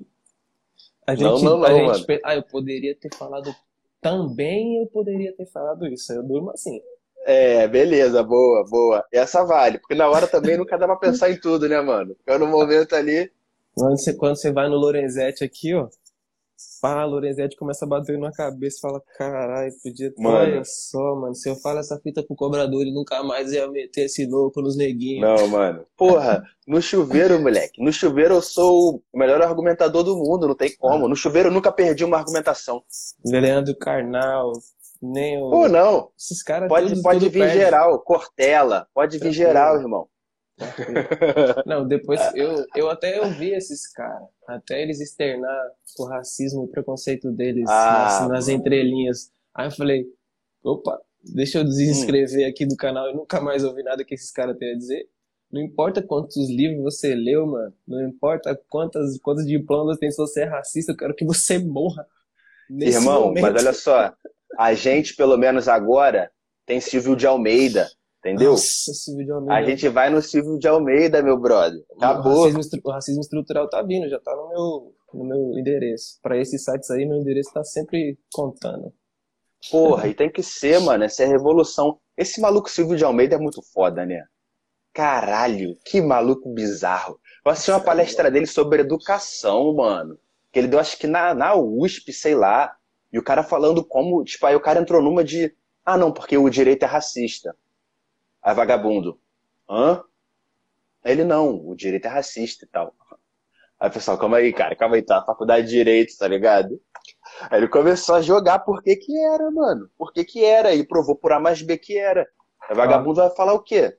[1.07, 3.55] A gente, não, não, não, a gente, ah, eu poderia ter falado
[4.01, 6.13] também, eu poderia ter falado isso.
[6.13, 6.81] Eu durmo assim.
[7.25, 9.05] É, beleza, boa, boa.
[9.13, 12.15] Essa vale, porque na hora também nunca dá pra pensar em tudo, né, mano?
[12.17, 13.31] Fica no momento ali.
[13.79, 15.89] Quando você, quando você vai no Lorenzetti aqui, ó,
[16.81, 20.27] Pá, Lorenzetti começa a bater na cabeça e fala, caralho, podia ter.
[20.27, 24.07] Olha só, mano, se eu falo essa fita pro cobrador, ele nunca mais ia meter
[24.07, 25.21] esse louco nos neguinhos.
[25.21, 25.87] Não, mano.
[25.97, 27.81] Porra, no chuveiro, moleque.
[27.83, 31.09] No chuveiro eu sou o melhor argumentador do mundo, não tem como.
[31.09, 32.83] No chuveiro eu nunca perdi uma argumentação.
[33.25, 34.53] Leandro Carnal,
[35.01, 35.51] nem o.
[35.51, 36.11] Pô, não.
[36.19, 36.69] Esses caras.
[36.69, 37.55] Pode, tudo, pode tudo vir perde.
[37.55, 40.09] geral, Cortella, pode vir geral, irmão.
[41.67, 47.31] Não, depois eu, eu até ouvi esses caras, até eles externar o racismo o preconceito
[47.31, 49.31] deles ah, nas, nas, entrelinhas.
[49.55, 50.07] Aí eu falei,
[50.63, 52.51] opa, deixa eu desinscrever hum.
[52.51, 55.09] aqui do canal, eu nunca mais ouvi nada que esses caras têm a dizer.
[55.51, 57.73] Não importa quantos livros você leu, mano.
[57.87, 62.07] Não importa quantas, quantos diplomas tem se você é racista, eu quero que você morra.
[62.71, 63.43] Irmão, momento.
[63.43, 64.13] mas olha só,
[64.59, 66.31] a gente, pelo menos agora,
[66.67, 67.89] tem Silvio de Almeida,
[68.31, 68.53] Entendeu?
[68.53, 69.55] Nossa, Silvio de Almeida.
[69.55, 71.83] A gente vai no Silvio de Almeida, meu brother.
[71.97, 72.33] Acabou.
[72.33, 76.19] O racismo, o racismo estrutural tá vindo, já tá no meu, no meu endereço.
[76.23, 78.93] Para esses sites aí, meu endereço tá sempre contando.
[79.71, 81.05] Porra, e tem que ser, mano.
[81.05, 81.99] Essa é a revolução.
[82.17, 84.25] Esse maluco Silvio de Almeida é muito foda, né?
[84.93, 87.21] Caralho, que maluco bizarro.
[87.45, 90.19] Eu assisti uma palestra dele sobre educação, mano.
[90.53, 92.75] Que ele deu, acho que na, na USP, sei lá.
[93.13, 95.55] E o cara falando como, tipo, aí o cara entrou numa de.
[95.85, 97.55] Ah, não, porque o direito é racista.
[98.49, 99.21] Aí vagabundo,
[99.69, 100.03] hã?
[101.05, 102.95] Ele não, o direito é racista e tal.
[103.79, 105.23] Aí pessoal, calma aí, cara, calma aí, tá?
[105.23, 106.81] Faculdade de Direito, tá ligado?
[107.51, 109.91] Aí ele começou a jogar por que que era, mano.
[109.99, 110.75] Por que que era.
[110.75, 112.27] E provou por A mais B que era.
[112.69, 113.97] Aí vagabundo vai falar o quê?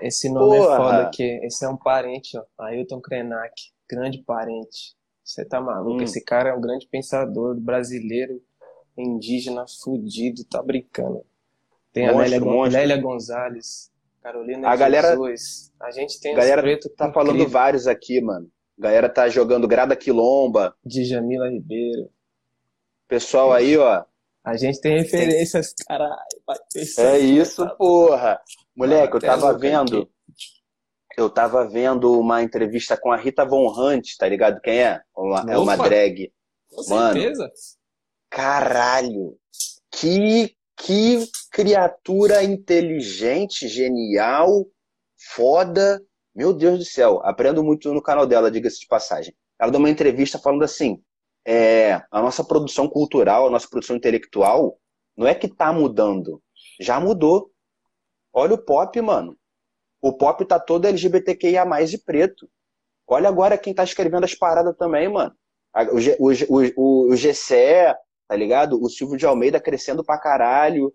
[0.00, 0.76] Esse nome é Porra.
[0.76, 2.44] foda, que esse é um parente, ó.
[2.64, 3.52] Ailton Krenak,
[3.88, 4.96] grande parente.
[5.22, 6.00] Você tá maluco?
[6.00, 6.04] Hum.
[6.04, 8.42] Esse cara é um grande pensador brasileiro,
[8.96, 11.22] indígena, fudido, tá brincando.
[11.92, 12.80] Tem a Monstro, Lélia, Gon- monstro.
[12.80, 13.89] Lélia Gonzalez,
[14.22, 15.72] Carolina A galera- Jesus.
[15.80, 16.62] A gente tem galera
[16.96, 18.50] Tá falando vários aqui, mano.
[18.78, 20.74] A galera tá jogando grada quilomba.
[20.84, 22.10] Djamila Ribeiro.
[23.08, 24.04] Pessoal aí, ó.
[24.44, 26.16] A gente tem referências, caralho.
[26.98, 28.40] É isso, porra.
[28.74, 30.08] Moleque, eu tava vendo.
[31.16, 35.02] Eu tava vendo uma entrevista com a Rita Von Hunt, tá ligado quem é?
[35.14, 36.32] Uma- é uma drag.
[36.70, 37.20] Com Mano.
[37.20, 37.50] certeza.
[38.30, 39.36] Caralho!
[39.90, 44.66] Que, que criatura inteligente, genial,
[45.34, 46.02] foda.
[46.34, 49.34] Meu Deus do céu, aprendo muito no canal dela, diga-se de passagem.
[49.58, 51.02] Ela deu uma entrevista falando assim:
[51.46, 54.78] é, a nossa produção cultural, a nossa produção intelectual,
[55.16, 56.42] não é que tá mudando,
[56.80, 57.50] já mudou.
[58.32, 59.36] Olha o pop, mano.
[60.00, 62.48] O pop tá todo LGBTQIA e preto.
[63.06, 65.34] Olha agora quem tá escrevendo as paradas também, mano.
[65.74, 67.94] O, o, o, o, o GCE,
[68.30, 68.80] tá ligado?
[68.80, 70.94] O Silvio de Almeida crescendo pra caralho.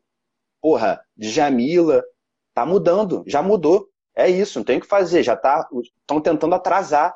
[0.61, 2.01] Porra, Djamila.
[2.53, 3.89] Tá mudando, já mudou.
[4.15, 5.21] É isso, não tem o que fazer.
[5.21, 5.67] Já tá.
[5.99, 7.13] Estão tentando atrasar.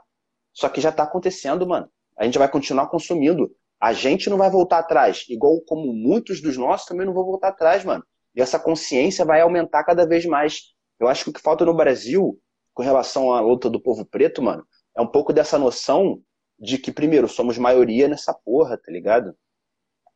[0.52, 1.90] Só que já tá acontecendo, mano.
[2.18, 3.50] A gente vai continuar consumindo.
[3.80, 5.24] A gente não vai voltar atrás.
[5.30, 8.04] Igual como muitos dos nossos também não vão voltar atrás, mano.
[8.36, 10.74] E essa consciência vai aumentar cada vez mais.
[11.00, 12.38] Eu acho que o que falta no Brasil,
[12.74, 14.68] com relação à luta do povo preto, mano,
[14.98, 16.22] é um pouco dessa noção
[16.60, 19.34] de que, primeiro, somos maioria nessa porra, tá ligado?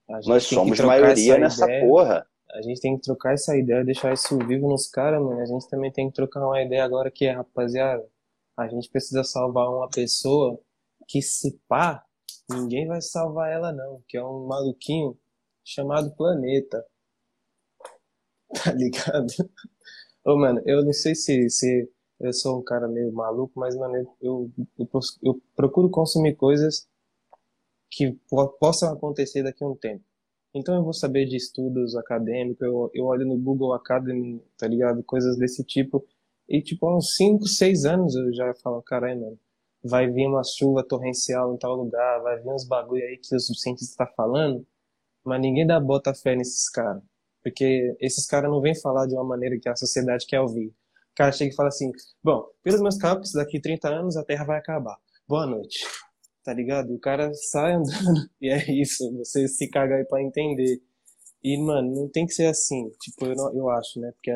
[0.08, 1.88] Nós somos maioria essa nessa ideia.
[1.88, 2.28] porra.
[2.52, 5.42] A gente tem que trocar essa ideia, deixar isso vivo nos caras, mano.
[5.42, 8.08] A gente também tem que trocar uma ideia agora que é, rapaziada,
[8.56, 10.60] a gente precisa salvar uma pessoa
[11.08, 12.06] que se pá,
[12.50, 15.18] ninguém vai salvar ela não, que é um maluquinho
[15.64, 16.86] chamado Planeta.
[18.64, 19.26] Tá ligado?
[20.24, 21.90] Ô, mano, eu não sei se, se
[22.20, 24.88] eu sou um cara meio maluco, mas, mano, eu, eu,
[25.24, 26.88] eu procuro consumir coisas
[27.94, 30.04] que po- possam acontecer daqui a um tempo.
[30.54, 35.04] Então eu vou saber de estudos acadêmicos, eu, eu olho no Google Academy, tá ligado?
[35.04, 36.04] Coisas desse tipo.
[36.50, 39.40] E tipo, há uns 5, 6 anos eu já falo, caralho, mano,
[39.84, 43.48] vai vir uma chuva torrencial em tal lugar, vai vir uns bagulho aí que os
[43.62, 44.66] cientistas estão falando,
[45.26, 47.04] mas ninguém dá bota fé nesses caras.
[47.44, 50.68] Porque esses caras não vêm falar de uma maneira que a sociedade quer ouvir.
[50.68, 51.92] O cara chega e fala assim,
[52.24, 54.98] bom, pelos meus cálculos, daqui 30 anos a Terra vai acabar.
[55.28, 55.86] Boa noite
[56.44, 56.92] tá ligado?
[56.92, 60.82] E o cara sai andando e é isso, você se caga aí pra entender.
[61.44, 64.12] E, mano, não tem que ser assim, tipo, eu, não- eu acho, né?
[64.14, 64.32] Porque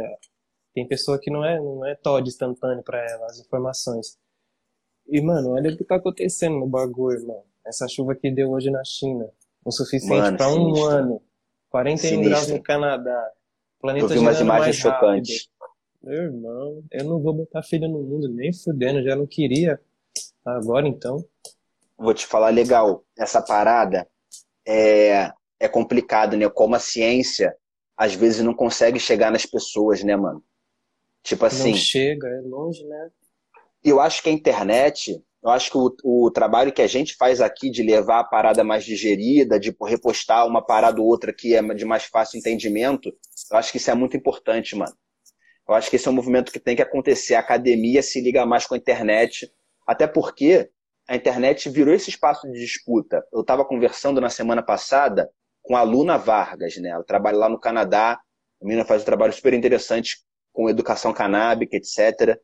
[0.74, 4.18] tem pessoa que não é, não é Todd instantâneo pra ela, as informações.
[5.08, 7.44] E, mano, olha o que tá acontecendo no bagulho, irmão.
[7.66, 9.30] Essa chuva que deu hoje na China,
[9.64, 11.22] o suficiente Mano, pra um ano.
[11.70, 12.30] 41 Sinistro.
[12.30, 13.32] graus no Canadá.
[13.80, 15.50] Planeta Eu vi umas imagens chocantes.
[16.02, 19.80] Meu irmão, eu não vou botar filho no mundo, nem fudendo, já não queria.
[20.46, 21.24] Agora então.
[21.98, 23.04] Vou te falar legal.
[23.18, 24.08] Essa parada
[24.68, 26.50] é, é complicado, né?
[26.50, 27.56] Como a ciência
[27.98, 30.44] às vezes não consegue chegar nas pessoas, né, mano?
[31.24, 33.10] Tipo assim, Não chega, é longe, né?
[33.84, 37.42] eu acho que a internet, eu acho que o, o trabalho que a gente faz
[37.42, 41.62] aqui de levar a parada mais digerida, de repostar uma parada ou outra que é
[41.74, 43.14] de mais fácil entendimento,
[43.52, 44.96] eu acho que isso é muito importante, mano.
[45.68, 47.36] Eu acho que esse é um movimento que tem que acontecer.
[47.36, 49.52] A academia se liga mais com a internet,
[49.86, 50.70] até porque
[51.08, 53.26] a internet virou esse espaço de disputa.
[53.32, 55.30] Eu estava conversando na semana passada
[55.62, 56.90] com a Luna Vargas, né?
[56.90, 58.20] Ela trabalha lá no Canadá,
[58.62, 60.18] a menina faz um trabalho super interessante
[60.52, 62.38] com educação canábica, etc.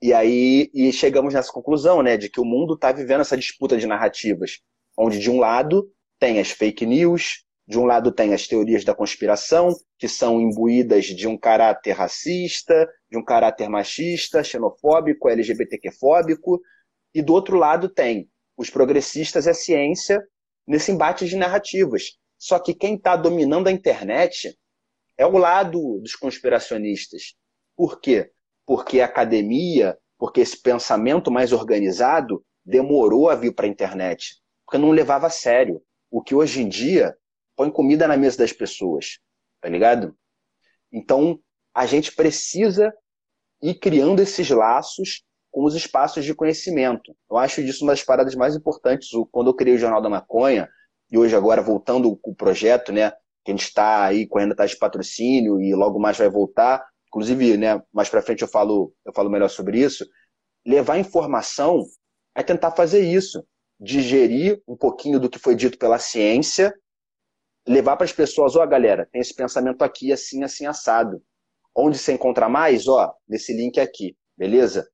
[0.00, 3.76] E aí e chegamos nessa conclusão, né, de que o mundo está vivendo essa disputa
[3.76, 4.60] de narrativas,
[4.96, 8.94] onde de um lado tem as fake news, de um lado tem as teorias da
[8.94, 16.60] conspiração, que são imbuídas de um caráter racista, de um caráter machista, xenofóbico, LGBTQ-fóbico,
[17.14, 20.22] e do outro lado tem os progressistas e a ciência
[20.66, 22.18] nesse embate de narrativas.
[22.36, 24.56] Só que quem está dominando a internet
[25.16, 27.34] é o lado dos conspiracionistas.
[27.76, 28.30] Por quê?
[28.66, 34.78] Porque a academia, porque esse pensamento mais organizado demorou a vir para a internet, porque
[34.78, 35.82] não levava a sério.
[36.10, 37.16] O que hoje em dia
[37.56, 39.18] põe comida na mesa das pessoas,
[39.60, 40.16] tá ligado?
[40.92, 41.40] Então,
[41.74, 42.92] a gente precisa
[43.62, 45.24] ir criando esses laços
[45.58, 47.12] com os espaços de conhecimento.
[47.28, 49.08] Eu acho disso uma das paradas mais importantes.
[49.32, 50.68] Quando eu criei o Jornal da Maconha,
[51.10, 53.10] e hoje agora voltando com o projeto, né,
[53.44, 57.56] que a gente está aí correndo atrás de patrocínio e logo mais vai voltar, inclusive,
[57.56, 60.06] né, mais para frente eu falo, eu falo melhor sobre isso,
[60.64, 61.82] levar informação
[62.36, 63.44] é tentar fazer isso,
[63.80, 66.72] digerir um pouquinho do que foi dito pela ciência
[67.66, 71.20] levar para as pessoas, ó, galera, tem esse pensamento aqui, assim, assim, assado.
[71.74, 74.88] Onde você encontra mais, ó, nesse link aqui, beleza?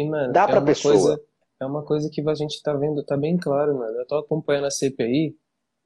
[0.00, 0.94] E, mano, Dá é pra uma pessoa.
[0.94, 1.24] coisa,
[1.60, 3.98] é uma coisa que a gente tá vendo, tá bem claro, mano.
[3.98, 5.36] Eu tô acompanhando a CPI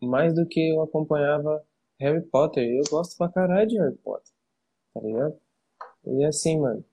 [0.01, 1.65] mais do que eu acompanhava
[1.99, 2.65] Harry Potter.
[2.69, 4.33] Eu gosto pra caralho de Harry Potter,
[4.93, 5.37] tá ligado?
[6.07, 6.85] E assim, mano,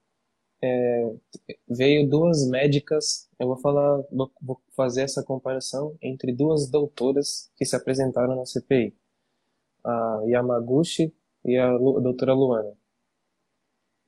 [0.62, 1.14] é,
[1.68, 7.66] veio duas médicas, eu vou falar, vou, vou fazer essa comparação entre duas doutoras que
[7.66, 8.96] se apresentaram na CPI.
[9.84, 11.14] A Yamaguchi
[11.46, 12.74] e a Lu- a doutora Luana.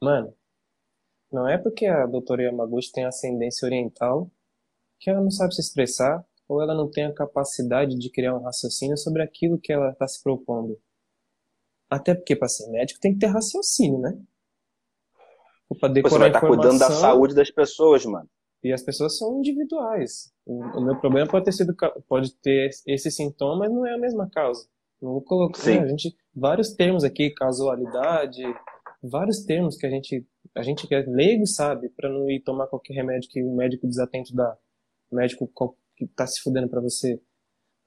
[0.01, 0.33] Mano,
[1.33, 4.31] não é porque a doutora Yamaguchi tem ascendência oriental
[4.99, 8.43] que ela não sabe se expressar ou ela não tem a capacidade de criar um
[8.43, 10.79] raciocínio sobre aquilo que ela está se propondo.
[11.89, 14.17] Até porque para ser médico tem que ter raciocínio, né?
[15.69, 18.29] Você decorar vai estar cuidando da saúde das pessoas, mano.
[18.63, 20.31] e as pessoas são individuais.
[20.45, 21.75] O, meu problema pode ter sido
[22.07, 24.67] pode ter esse sintoma, mas não é a mesma causa.
[25.01, 25.79] Não vou colocar, Sim.
[25.79, 28.43] né, a gente vários termos aqui, casualidade,
[29.01, 30.25] vários termos que a gente
[30.55, 33.87] a gente que é leigo sabe para não ir tomar qualquer remédio que o médico
[33.87, 34.57] desatento dá,
[35.11, 37.19] o médico co- que tá se fudendo para você.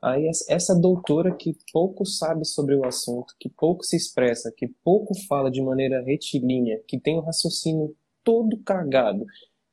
[0.03, 4.69] Aí es- essa doutora que pouco sabe sobre o assunto, que pouco se expressa, que
[4.85, 9.25] pouco fala de maneira retilínea, que tem o raciocínio todo cagado,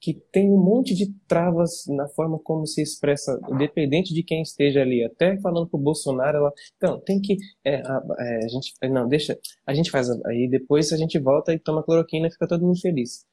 [0.03, 4.81] que tem um monte de travas na forma como se expressa, independente de quem esteja
[4.81, 5.01] ali.
[5.01, 9.39] Até falando pro Bolsonaro, ela, então, tem que, é, a, é, a gente, não, deixa,
[9.65, 12.81] a gente faz, aí depois a gente volta e toma cloroquina e fica todo mundo
[12.81, 13.25] feliz.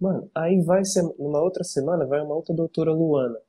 [0.00, 3.40] Mano, aí vai ser, numa outra semana, vai uma outra doutora Luana.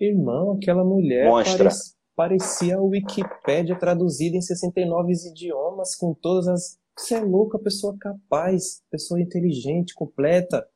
[0.00, 1.74] Irmão, aquela mulher parec-
[2.14, 6.78] parecia a Wikipédia traduzida em 69 idiomas, com todas as.
[6.98, 10.66] Você é louco, a pessoa capaz, pessoa inteligente, completa.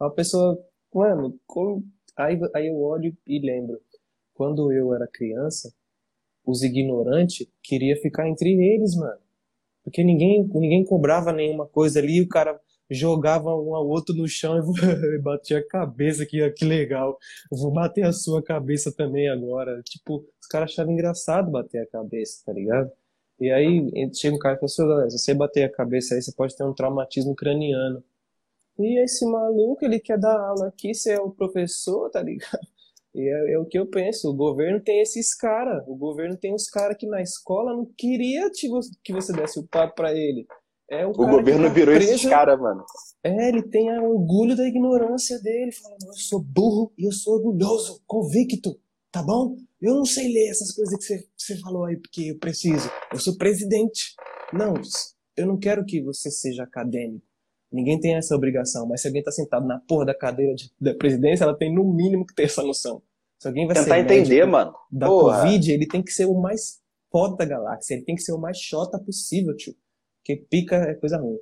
[0.00, 0.58] Uma pessoa.
[0.94, 1.84] Mano, como...
[2.16, 3.80] aí, aí eu olho e lembro.
[4.34, 5.72] Quando eu era criança,
[6.44, 9.20] os ignorantes queriam ficar entre eles, mano.
[9.84, 14.58] Porque ninguém, ninguém cobrava nenhuma coisa ali, o cara jogava um ao outro no chão
[14.58, 14.62] e
[15.20, 17.18] batia a cabeça, que, que legal.
[17.50, 19.82] Vou bater a sua cabeça também agora.
[19.82, 22.90] Tipo, os caras achavam engraçado bater a cabeça, tá ligado?
[23.40, 26.14] E aí chega um cara e fala assim, "Ô, galera, se você bater a cabeça
[26.14, 28.02] aí, você pode ter um traumatismo craniano.
[28.78, 32.60] E esse maluco, ele quer dar aula aqui, você é o professor, tá ligado?
[33.14, 36.54] E é, é o que eu penso, o governo tem esses caras, o governo tem
[36.54, 38.68] os caras que na escola não queria te-
[39.02, 40.46] que você desse o papo pra ele.
[40.90, 42.84] É o O governo tá virou preso, esses caras, mano.
[43.24, 47.34] É, ele tem o orgulho da ignorância dele, falando, eu sou burro e eu sou
[47.34, 48.78] orgulhoso, convicto,
[49.10, 49.56] tá bom?
[49.80, 52.90] Eu não sei ler essas coisas que você, você falou aí, porque eu preciso.
[53.12, 54.14] Eu sou presidente.
[54.52, 54.74] Não,
[55.36, 57.26] eu não quero que você seja acadêmico.
[57.70, 60.94] Ninguém tem essa obrigação, mas se alguém tá sentado na porra da cadeira de- da
[60.94, 63.02] presidência, ela tem no mínimo que ter essa noção.
[63.38, 64.74] Se alguém vai Tentar ser entender, mano.
[64.90, 65.42] da Porra.
[65.42, 66.80] Covid, ele tem que ser o mais
[67.12, 69.74] foda da galáxia, ele tem que ser o mais xota possível, tio.
[70.18, 71.38] Porque pica é coisa ruim.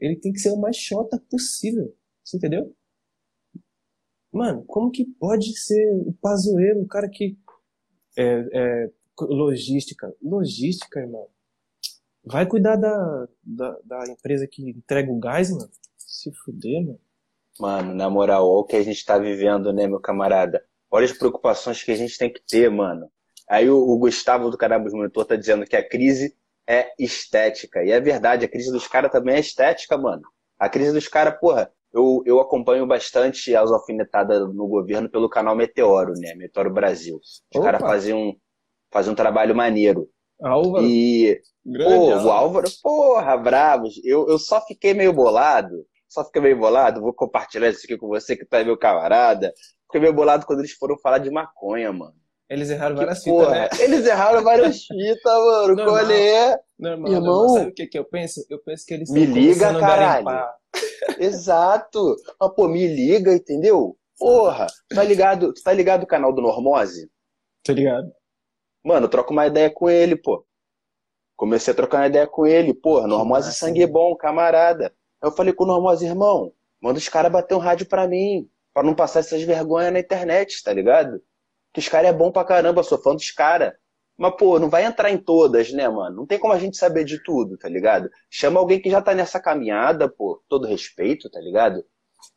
[0.00, 1.94] Ele tem que ser o mais xota possível.
[2.24, 2.74] Você entendeu?
[4.32, 7.38] Mano, como que pode ser o Pazuello, o cara que.
[8.18, 10.14] É, é, logística.
[10.22, 11.28] Logística, irmão.
[12.26, 15.70] Vai cuidar da, da, da empresa que entrega o gás, mano.
[15.96, 17.00] Se fuder, mano.
[17.58, 20.62] Mano, na moral, olha o que a gente tá vivendo, né, meu camarada?
[20.90, 23.08] Olha as preocupações que a gente tem que ter, mano.
[23.48, 27.84] Aí o, o Gustavo do Carabos Monitor tá dizendo que a crise é estética.
[27.84, 30.22] E é verdade, a crise dos caras também é estética, mano.
[30.58, 35.54] A crise dos caras, porra, eu, eu acompanho bastante as alfinetadas no governo pelo canal
[35.54, 36.34] Meteoro, né?
[36.34, 37.20] Meteoro Brasil.
[37.22, 38.36] Os caras faziam,
[38.90, 40.10] faziam um trabalho maneiro.
[40.42, 42.30] Álvaro, E, grande Pô, o Álvaro.
[42.30, 43.94] Álvaro, porra, bravos.
[44.04, 45.84] Eu, eu só fiquei meio bolado.
[46.08, 47.00] Só fiquei meio bolado.
[47.00, 49.52] Vou compartilhar isso aqui com você, que tá meu camarada.
[49.86, 52.14] Fiquei meio bolado quando eles foram falar de maconha, mano.
[52.48, 53.68] Eles erraram Que várias fitas, né?
[53.80, 55.74] eles erraram várias fitas, mano.
[55.74, 55.86] Normal.
[55.86, 56.58] Qual é?
[56.78, 57.34] Normal, Irmão.
[57.34, 57.48] normal.
[57.58, 58.46] Sabe o que, que eu penso?
[58.48, 60.24] Eu penso que eles Me estão liga, caralho.
[60.24, 60.54] garimpar.
[61.18, 62.14] Exato.
[62.40, 63.96] Ah, pô, me liga, entendeu?
[64.18, 67.10] Porra, tá ligado, tá ligado o canal do Normose?
[67.64, 68.10] Tá ligado?
[68.86, 70.46] Mano, eu troco uma ideia com ele, pô.
[71.34, 74.94] Comecei a trocar uma ideia com ele, porra, Normose massa, sangue bom, camarada.
[75.20, 78.48] Aí eu falei com o Normose, irmão, manda os caras bater um rádio pra mim,
[78.72, 81.20] pra não passar essas vergonhas na internet, tá ligado?
[81.74, 83.72] Que os caras é bom pra caramba, sou fã dos caras.
[84.16, 86.18] Mas, pô, não vai entrar em todas, né, mano?
[86.18, 88.08] Não tem como a gente saber de tudo, tá ligado?
[88.30, 91.84] Chama alguém que já tá nessa caminhada, pô, todo respeito, tá ligado?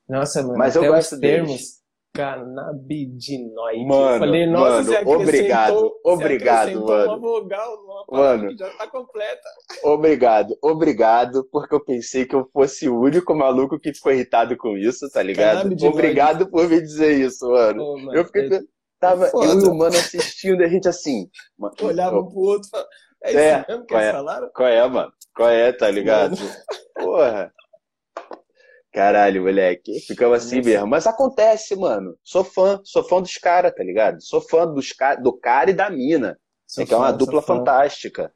[0.08, 1.80] Nossa, mano, Mas eu gosto os deles.
[2.20, 3.86] Canabidinoide.
[3.86, 7.08] Mano, eu falei, nossa, mano, você acrescentou, obrigado, você obrigado, mano.
[7.08, 8.50] uma vogal numa palavra Mano.
[8.50, 9.50] que já tá completa.
[9.84, 14.78] Obrigado, obrigado, porque eu pensei que eu fosse o único maluco que ficou irritado com
[14.78, 15.74] isso, tá ligado?
[15.88, 17.84] Obrigado por me dizer isso, mano.
[17.84, 18.48] Pô, mano, Eu fiquei.
[18.54, 18.62] eu
[19.00, 19.46] Tava Foda.
[19.54, 21.30] eu e o mano assistindo, e a gente assim.
[21.58, 22.90] mano, olhava um pro outro e falava,
[23.24, 24.12] É isso É, mesmo que qual eles é?
[24.14, 24.50] falaram?
[24.54, 25.14] Qual é, mano?
[25.34, 26.36] Qual é, tá ligado?
[26.96, 27.54] Porra.
[28.92, 30.00] Caralho, moleque.
[30.02, 30.88] Ficava assim mesmo.
[30.88, 32.18] Mas acontece, mano.
[32.24, 34.22] Sou fã, sou fã dos caras, tá ligado?
[34.22, 35.16] Sou fã dos ca...
[35.16, 36.40] do cara e da mina.
[36.66, 38.34] Sou É que é uma fã, dupla fã, fantástica.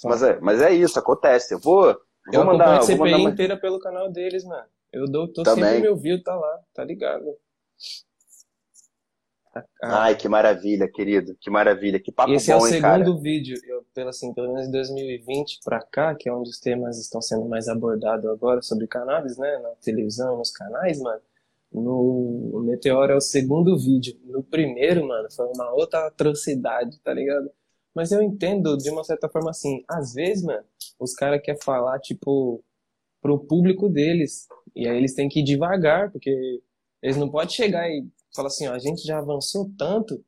[0.00, 0.08] fã.
[0.08, 1.54] Mas é, mas é isso, acontece.
[1.54, 1.94] Eu vou, Eu
[2.32, 4.66] vou acompanho mandar, a vou CPI mandar inteira pelo canal deles, mano.
[4.92, 5.64] Eu dou, tô Também.
[5.64, 7.36] sempre meu view, tá lá, tá ligado?
[9.82, 11.36] Ah, Ai, que maravilha, querido.
[11.40, 12.00] Que maravilha.
[12.00, 13.14] Que papo Esse é o bom, hein, segundo cara?
[13.14, 16.98] vídeo, eu, pelo, assim, pelo menos de 2020 pra cá, que é onde os temas
[16.98, 19.58] estão sendo mais abordados agora sobre cannabis, né?
[19.58, 21.20] Na televisão, nos canais, mano.
[21.72, 24.18] No o Meteoro é o segundo vídeo.
[24.24, 27.50] No primeiro, mano, foi uma outra atrocidade, tá ligado?
[27.94, 30.64] Mas eu entendo de uma certa forma assim, às vezes, mano,
[30.98, 32.62] os caras querem falar, tipo,
[33.20, 34.46] pro público deles.
[34.74, 36.30] E aí eles têm que ir devagar, porque
[37.02, 38.06] eles não podem chegar e
[38.38, 40.24] falar assim, ó, a gente já avançou tanto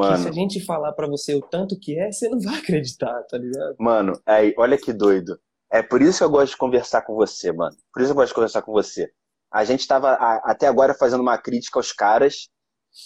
[0.00, 2.56] que se a Mano, gente falar pra você o tanto que é, você não vai
[2.60, 3.78] acreditar, tá ligado?
[3.78, 5.40] mano, aí, olha que doido.
[5.70, 7.76] É por isso que eu gosto de conversar com você, mano.
[7.92, 9.10] Por isso que eu gosto de conversar com você.
[9.52, 12.48] A gente tava a- até agora fazendo uma crítica aos caras,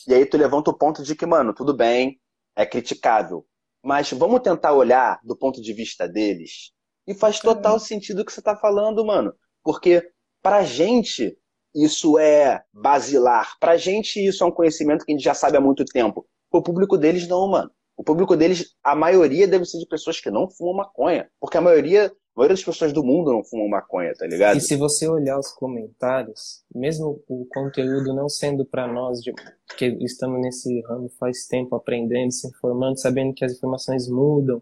[0.09, 2.21] e aí tu levanta o ponto de que, mano, tudo bem,
[2.57, 3.47] é criticável.
[3.83, 6.73] Mas vamos tentar olhar do ponto de vista deles.
[7.07, 9.35] E faz total sentido o que você tá falando, mano.
[9.63, 10.11] Porque
[10.43, 11.39] pra gente
[11.75, 13.59] isso é basilar.
[13.59, 16.27] Pra gente isso é um conhecimento que a gente já sabe há muito tempo.
[16.51, 17.71] O público deles não, mano.
[17.97, 21.29] O público deles, a maioria deve ser de pessoas que não fumam maconha.
[21.41, 24.57] Porque a maioria, a maioria das pessoas do mundo não fumam maconha, tá ligado?
[24.57, 29.33] E se você olhar os comentários, mesmo o conteúdo não sendo pra nós, de,
[29.77, 34.61] que estamos nesse ramo faz tempo aprendendo, se informando, sabendo que as informações mudam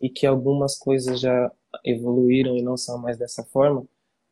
[0.00, 1.52] e que algumas coisas já
[1.84, 3.84] evoluíram e não são mais dessa forma,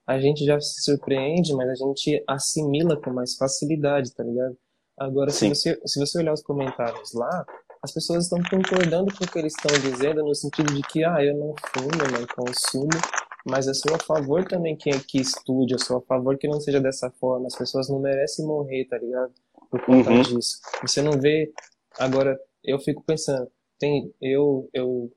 [0.08, 4.56] a gente já se surpreende, mas a gente assimila com mais facilidade, tá ligado?
[4.98, 7.44] Agora, se você, se você olhar os comentários lá,
[7.82, 11.22] as pessoas estão concordando com o que eles estão dizendo, no sentido de que, ah,
[11.22, 12.88] eu não fumo, eu não consumo,
[13.46, 16.58] mas eu sou a favor também que, que estude, eu sou a favor que não
[16.58, 17.46] seja dessa forma.
[17.46, 19.32] As pessoas não merecem morrer, tá ligado?
[19.70, 20.22] Por conta Uhum.
[20.22, 20.58] disso.
[20.82, 21.52] Você não vê.
[21.98, 22.34] Agora,
[22.64, 23.48] eu fico pensando,
[23.78, 25.12] tem, eu, eu,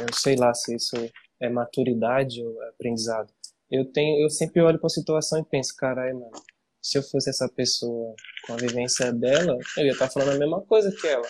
[0.00, 0.94] eu sei lá se isso
[1.40, 3.30] é maturidade ou é aprendizado.
[3.70, 6.42] Eu tenho, eu sempre olho para a situação e penso, caralho, mano,
[6.80, 8.14] se eu fosse essa pessoa
[8.46, 11.26] com a vivência dela, eu ia estar falando a mesma coisa que ela.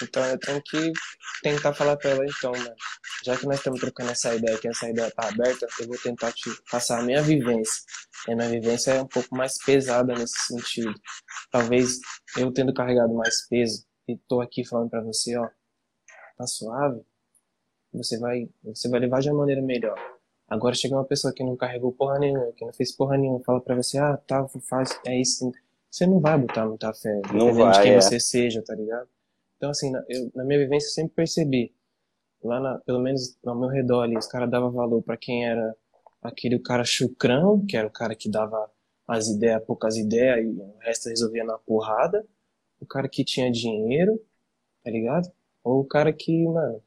[0.00, 0.92] Então eu tenho que
[1.42, 2.74] tentar falar para ela, então, mano,
[3.24, 6.30] já que nós estamos trocando essa ideia, que essa ideia tá aberta, eu vou tentar
[6.32, 7.82] te passar a minha vivência.
[8.28, 10.94] E a minha vivência é um pouco mais pesada nesse sentido.
[11.50, 11.98] Talvez
[12.36, 15.48] eu tendo carregado mais peso e tô aqui falando para você, ó,
[16.36, 17.02] tá suave,
[17.92, 19.98] você vai, você vai levar de uma maneira melhor.
[20.48, 23.60] Agora chega uma pessoa que não carregou porra nenhuma, que não fez porra nenhuma, fala
[23.60, 25.50] pra você, ah, tá, faz, é isso.
[25.90, 28.00] Você não vai botar muita fé, Não dependendo de vai, quem é.
[28.00, 29.08] você seja, tá ligado?
[29.56, 31.74] Então, assim, na, eu, na minha vivência eu sempre percebi,
[32.42, 35.74] lá na, pelo menos ao meu redor ali, os caras davam valor pra quem era
[36.22, 38.70] aquele cara chucrão, que era o cara que dava
[39.06, 42.26] as ideias, poucas ideias, e o resto resolvia na porrada.
[42.80, 44.20] O cara que tinha dinheiro,
[44.82, 45.30] tá ligado?
[45.62, 46.82] Ou o cara que, mano,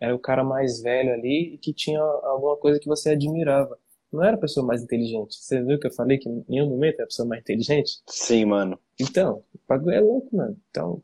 [0.00, 3.78] era o cara mais velho ali e que tinha alguma coisa que você admirava.
[4.12, 5.36] Não era a pessoa mais inteligente.
[5.36, 8.00] Você viu que eu falei que em nenhum momento é a pessoa mais inteligente?
[8.08, 8.78] Sim, mano.
[8.98, 10.56] Então, o bagulho é louco, mano.
[10.70, 11.02] Então,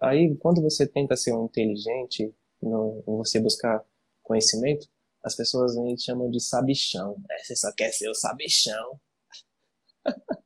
[0.00, 3.84] aí quando você tenta ser um inteligente, no, você buscar
[4.22, 4.88] conhecimento,
[5.22, 7.16] as pessoas vêm e chamam de sabichão.
[7.30, 9.00] É, você só quer ser o sabichão.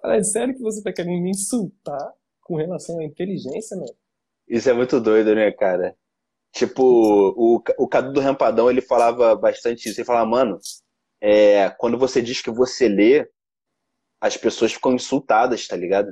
[0.00, 2.12] Fala, é sério que você tá querendo me insultar
[2.42, 3.94] com relação à inteligência, mano?
[4.48, 5.96] Isso é muito doido, né, cara?
[6.52, 9.98] Tipo, o, o Cadu do Rampadão, ele falava bastante isso.
[9.98, 10.58] Ele falava, mano,
[11.20, 13.28] é, quando você diz que você lê,
[14.20, 16.08] as pessoas ficam insultadas, tá ligado?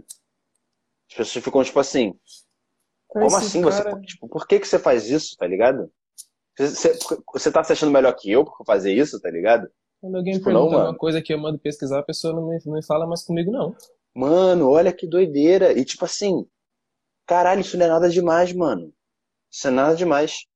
[1.11, 2.15] As pessoas ficam tipo assim,
[3.07, 5.91] como Esse assim cara- você, tipo, por que que você faz isso, tá ligado?
[6.59, 6.99] Você,
[7.33, 9.71] você tá se achando melhor que eu por fazer isso, tá ligado?
[10.01, 10.91] Quando alguém Tipo, não, pergunta mano.
[10.91, 13.51] uma coisa que eu mando pesquisar, a pessoa não me, não me fala mais comigo,
[13.51, 13.75] não.
[14.15, 15.73] Mano, olha que doideira.
[15.79, 16.47] E tipo assim,
[17.27, 18.93] caralho, isso não é nada demais, mano.
[19.51, 20.47] Isso é nada demais.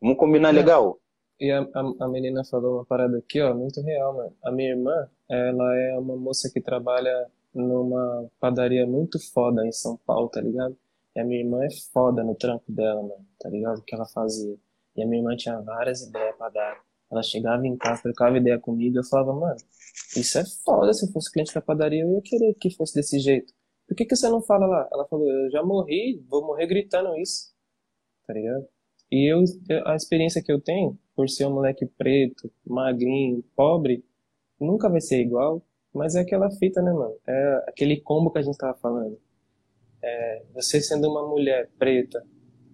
[0.00, 0.60] Vamos combinar Não.
[0.60, 1.00] legal.
[1.40, 4.36] E a, a, a menina falou uma parada aqui, ó, muito real, mano.
[4.44, 9.96] A minha irmã, ela é uma moça que trabalha numa padaria muito foda em São
[10.06, 10.76] Paulo, tá ligado?
[11.14, 13.78] E a minha irmã é foda no trampo dela, mano, tá ligado?
[13.78, 14.56] O que ela fazia.
[14.96, 16.80] E a minha irmã tinha várias ideias pra dar.
[17.10, 19.56] Ela chegava em casa, trocava ideia comigo, eu falava, mano,
[20.16, 23.18] isso é foda, se eu fosse cliente da padaria, eu ia querer que fosse desse
[23.20, 23.52] jeito.
[23.86, 24.88] Por que que você não fala lá?
[24.92, 27.53] Ela falou, eu já morri, vou morrer gritando isso,
[28.26, 28.66] tá ligado?
[29.10, 29.44] E eu,
[29.86, 34.04] a experiência que eu tenho, por ser um moleque preto, magrinho, pobre,
[34.60, 35.62] nunca vai ser igual,
[35.92, 37.14] mas é aquela fita, né, mano?
[37.26, 39.18] É aquele combo que a gente tava falando.
[40.02, 42.26] É, você sendo uma mulher preta,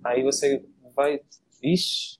[0.02, 0.64] aí você
[0.96, 1.20] vai,
[1.62, 2.18] ixi,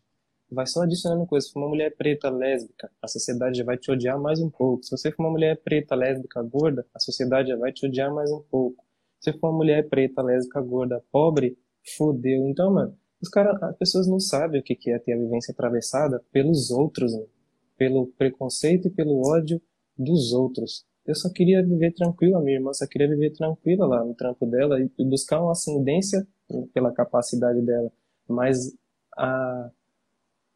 [0.50, 1.48] vai só adicionando coisas.
[1.48, 4.84] Se for uma mulher preta, lésbica, a sociedade já vai te odiar mais um pouco.
[4.84, 8.30] Se você for uma mulher preta, lésbica, gorda, a sociedade já vai te odiar mais
[8.30, 8.84] um pouco.
[9.20, 11.58] Se for uma mulher preta, lésbica, gorda, pobre,
[11.96, 12.46] fodeu.
[12.48, 16.24] Então, mano, os cara, as pessoas não sabem o que é ter a vivência atravessada
[16.32, 17.28] pelos outros, mano.
[17.76, 19.60] pelo preconceito e pelo ódio
[19.96, 20.84] dos outros.
[21.06, 24.46] Eu só queria viver tranquilo, a minha irmã só queria viver tranquila lá no trampo
[24.46, 26.26] dela e buscar uma ascendência
[26.72, 27.90] pela capacidade dela.
[28.28, 28.72] Mas
[29.16, 29.70] a,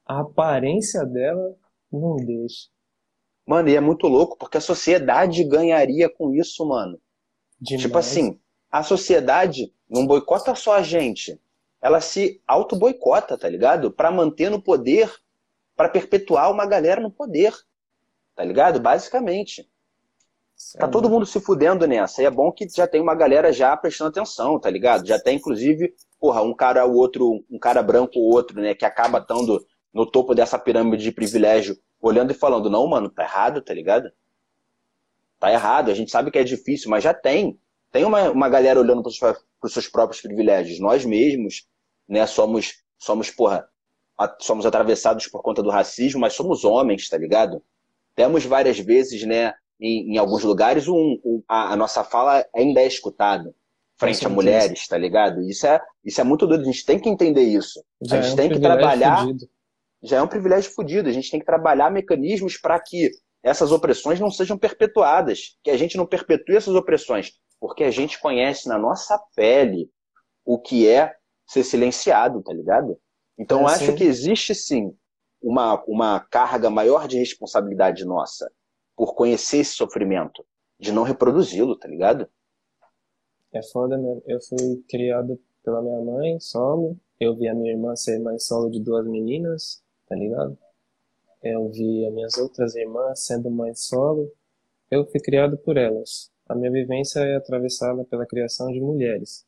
[0.06, 1.56] a aparência dela
[1.90, 2.68] não deixa.
[3.46, 6.98] Mano, e é muito louco, porque a sociedade ganharia com isso, mano.
[7.60, 7.82] Demais.
[7.82, 8.40] Tipo assim,
[8.70, 11.38] a sociedade não boicota só a gente.
[11.84, 13.90] Ela se auto-boicota, tá ligado?
[13.90, 15.12] Para manter no poder,
[15.76, 17.52] para perpetuar uma galera no poder.
[18.34, 18.80] Tá ligado?
[18.80, 19.68] Basicamente.
[20.78, 22.22] Tá todo mundo se fudendo nessa.
[22.22, 25.06] E é bom que já tem uma galera já prestando atenção, tá ligado?
[25.06, 28.86] Já tem, inclusive, porra, um cara ou outro, um cara branco ou outro, né, que
[28.86, 29.62] acaba estando
[29.92, 34.10] no topo dessa pirâmide de privilégio, olhando e falando, não, mano, tá errado, tá ligado?
[35.38, 37.60] Tá errado, a gente sabe que é difícil, mas já tem.
[37.92, 40.80] Tem uma, uma galera olhando para os seus próprios privilégios.
[40.80, 41.68] Nós mesmos,
[42.08, 43.68] né, somos, somos, porra,
[44.40, 47.62] somos atravessados por conta do racismo, mas somos homens, tá ligado?
[48.14, 52.80] Temos várias vezes, né, em, em alguns lugares, um, um, a, a, nossa fala ainda
[52.80, 53.54] é escutada
[53.96, 55.40] frente a mulheres, tá ligado?
[55.42, 57.82] Isso é, isso é muito doido, a gente tem que entender isso.
[58.02, 59.20] Já a gente é um tem que trabalhar.
[59.20, 59.48] Fudido.
[60.02, 61.08] Já é um privilégio fodido.
[61.08, 63.10] A gente tem que trabalhar mecanismos para que
[63.42, 68.20] essas opressões não sejam perpetuadas, que a gente não perpetue essas opressões, porque a gente
[68.20, 69.90] conhece na nossa pele
[70.44, 71.14] o que é
[71.46, 72.98] ser silenciado, tá ligado?
[73.38, 73.94] Então é, acho sim.
[73.94, 74.96] que existe sim
[75.42, 78.50] uma, uma carga maior de responsabilidade nossa
[78.96, 80.44] por conhecer esse sofrimento,
[80.78, 82.28] de não reproduzi-lo, tá ligado?
[83.52, 84.22] É foda mesmo.
[84.26, 86.98] Eu fui criado pela minha mãe, solo.
[87.20, 90.58] Eu vi a minha irmã ser mãe solo de duas meninas, tá ligado?
[91.42, 94.32] Eu vi as minhas outras irmãs sendo mãe solo.
[94.90, 96.32] Eu fui criado por elas.
[96.48, 99.46] A minha vivência é atravessada pela criação de mulheres.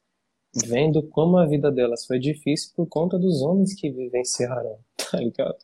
[0.65, 5.59] Vendo como a vida delas foi difícil por conta dos homens que vivenciaram, tá ligado?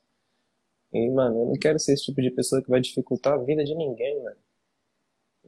[0.93, 3.64] E, mano, eu não quero ser esse tipo de pessoa que vai dificultar a vida
[3.64, 4.36] de ninguém, mano.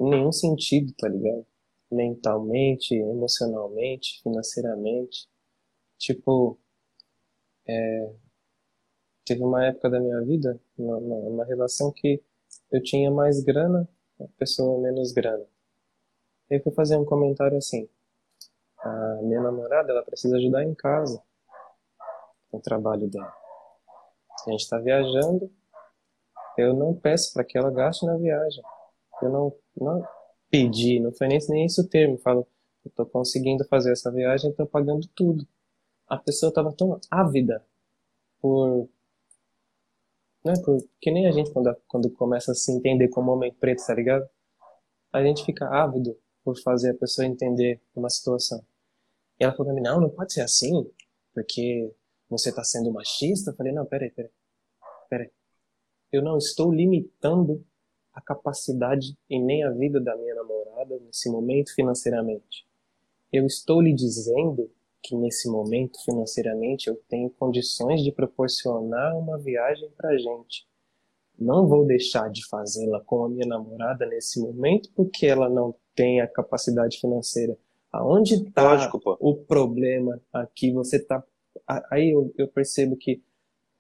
[0.01, 1.47] Em nenhum sentido, tá ligado?
[1.91, 5.29] Mentalmente, emocionalmente, financeiramente.
[5.99, 6.59] Tipo,
[7.69, 8.13] é...
[9.27, 12.23] teve uma época da minha vida, uma, uma, uma relação que
[12.73, 13.89] eu tinha mais grana,
[14.19, 15.45] a pessoa menos grana.
[16.49, 17.89] Eu fui fazer um comentário assim:
[18.85, 21.23] a minha namorada ela precisa ajudar em casa,
[22.53, 23.45] o trabalho dela
[24.47, 25.51] a gente está viajando,
[26.57, 28.63] eu não peço para que ela gaste na viagem.
[29.23, 30.07] Eu não, não
[30.51, 32.15] pedi, não foi nem, nem esse o termo.
[32.15, 32.47] Eu falo,
[32.85, 35.47] eu estou conseguindo fazer essa viagem, estou pagando tudo.
[36.07, 37.65] A pessoa estava tão ávida
[38.41, 38.89] por
[40.45, 43.85] né, por, que nem a gente quando, quando começa a se entender como homem preto,
[43.87, 44.29] tá ligado?
[45.11, 48.63] A gente fica ávido por fazer a pessoa entender uma situação.
[49.39, 50.89] E ela falou pra mim, não, não pode ser assim,
[51.33, 51.93] porque
[52.29, 53.51] você está sendo machista?
[53.51, 54.31] Eu falei, não, peraí, peraí,
[55.09, 55.31] peraí.
[56.13, 57.65] Eu não estou limitando
[58.13, 62.67] a capacidade e nem a vida da minha namorada nesse momento financeiramente.
[63.33, 64.71] Eu estou lhe dizendo
[65.03, 70.67] que nesse momento financeiramente eu tenho condições de proporcionar uma viagem para gente.
[71.39, 76.21] Não vou deixar de fazê-la com a minha namorada nesse momento porque ela não tem
[76.21, 77.59] a capacidade financeira.
[77.95, 78.91] Aonde está
[79.21, 80.73] o problema aqui?
[80.73, 81.23] Você está
[81.91, 83.23] aí eu, eu percebo que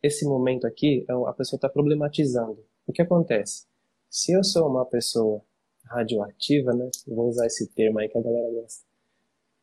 [0.01, 2.65] esse momento aqui, é a pessoa está problematizando.
[2.86, 3.66] O que acontece?
[4.09, 5.43] Se eu sou uma pessoa
[5.86, 6.89] radioativa, né?
[7.09, 8.85] Vou usar esse termo aí que a galera gosta.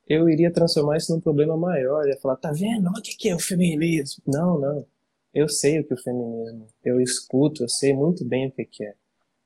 [0.05, 2.05] Eu iria transformar isso num problema maior.
[2.05, 2.89] Ia falar, tá vendo?
[2.89, 4.21] O que é o feminismo?
[4.27, 4.85] Não, não.
[5.33, 6.67] Eu sei o que é o feminismo.
[6.83, 8.95] Eu escuto, eu sei muito bem o que é.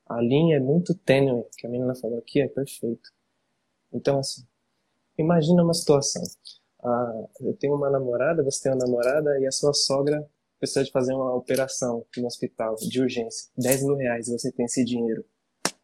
[0.08, 3.12] A linha é muito tênue, que a menina falou aqui, é perfeito.
[3.94, 4.44] Então, assim,
[5.18, 6.24] imagina uma situação
[6.86, 10.30] ah, eu tenho uma namorada, você tem uma namorada e a sua sogra
[10.60, 14.86] precisa de fazer uma operação no hospital de urgência, 10 mil reais, você tem esse
[14.86, 15.26] dinheiro.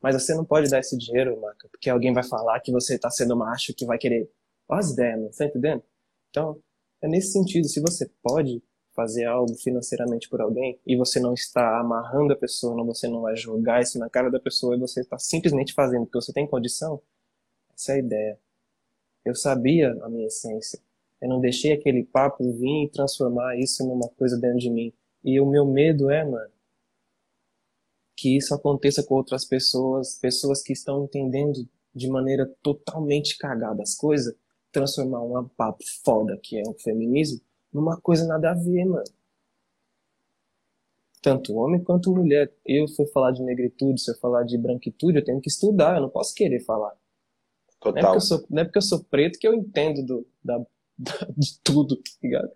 [0.02, 3.10] Mas você não pode dar esse dinheiro, Maca, porque alguém vai falar que você está
[3.10, 4.32] sendo macho, que vai querer.
[4.70, 5.84] Olha as ideias, mano, tá entendendo?
[6.30, 6.60] Então,
[7.02, 8.64] é nesse sentido, se você pode
[8.96, 13.22] fazer algo financeiramente por alguém e você não está amarrando a pessoa, não, você não
[13.22, 16.48] vai jogar isso na cara da pessoa e você está simplesmente fazendo porque você tem
[16.48, 17.02] condição,
[17.76, 18.40] essa é a ideia.
[19.24, 20.80] Eu sabia a minha essência.
[21.22, 24.94] Eu não deixei aquele papo vir e transformar isso numa coisa dentro de mim.
[25.24, 26.52] E o meu medo é, mano,
[28.16, 33.96] que isso aconteça com outras pessoas, pessoas que estão entendendo de maneira totalmente cagada as
[33.96, 34.36] coisas,
[34.72, 37.42] transformar um papo foda que é o feminismo
[37.72, 39.06] numa coisa nada a ver, mano.
[41.22, 42.52] tanto homem quanto mulher.
[42.66, 45.96] Eu, se eu falar de negritude, se eu falar de branquitude, eu tenho que estudar,
[45.96, 46.96] eu não posso querer falar.
[47.82, 47.94] Total.
[47.94, 50.28] Não é porque eu sou, não é porque eu sou preto que eu entendo do,
[50.44, 50.58] da,
[50.98, 52.52] da, de tudo, tá ligado?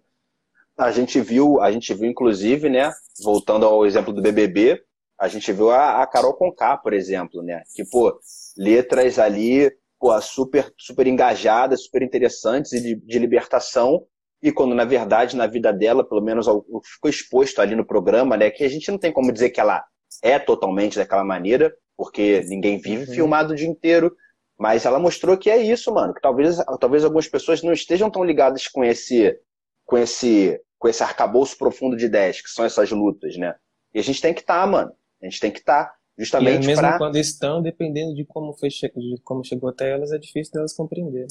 [0.78, 2.92] A gente viu, a gente viu, inclusive, né?
[3.24, 4.84] Voltando ao exemplo do BBB,
[5.20, 7.64] a gente viu a, a Carol Conká, por exemplo, né?
[7.74, 8.20] Que, pô,
[8.58, 14.06] letras ali, pô, super, super engajadas, super interessantes e de, de libertação,
[14.44, 16.46] e quando na verdade na vida dela, pelo menos
[16.84, 19.84] ficou exposto ali no programa, né, que a gente não tem como dizer que ela
[20.22, 23.16] é totalmente daquela maneira, porque ninguém vive uhum.
[23.16, 24.16] filmado o dia inteiro,
[24.58, 28.24] mas ela mostrou que é isso, mano, que talvez, talvez algumas pessoas não estejam tão
[28.24, 29.38] ligadas com esse
[29.86, 33.56] com esse com esse arcabouço profundo de ideias, que são essas lutas, né?
[33.94, 34.92] E a gente tem que estar, tá, mano.
[35.22, 36.98] A gente tem que estar tá justamente e mesmo pra...
[36.98, 41.28] quando estão, dependendo de como foi de como chegou até elas, é difícil delas compreenderem.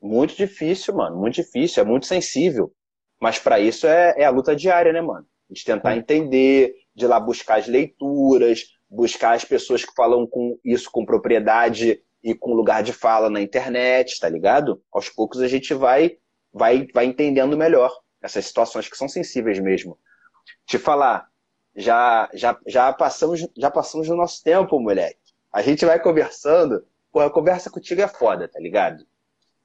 [0.00, 1.16] Muito difícil, mano.
[1.16, 1.82] Muito difícil.
[1.82, 2.72] É muito sensível.
[3.20, 5.26] Mas para isso é, é, a luta diária, né, mano?
[5.50, 5.98] Gente tentar é.
[5.98, 12.00] entender, de lá buscar as leituras, buscar as pessoas que falam com isso com propriedade
[12.22, 14.82] e com lugar de fala na internet, tá ligado?
[14.92, 16.18] Aos poucos a gente vai,
[16.52, 19.98] vai, vai entendendo melhor essas situações que são sensíveis mesmo.
[20.66, 21.28] Te falar,
[21.74, 25.18] já, já, já passamos já passamos no nosso tempo, moleque.
[25.52, 29.06] A gente vai conversando, pô, a conversa contigo é foda, tá ligado?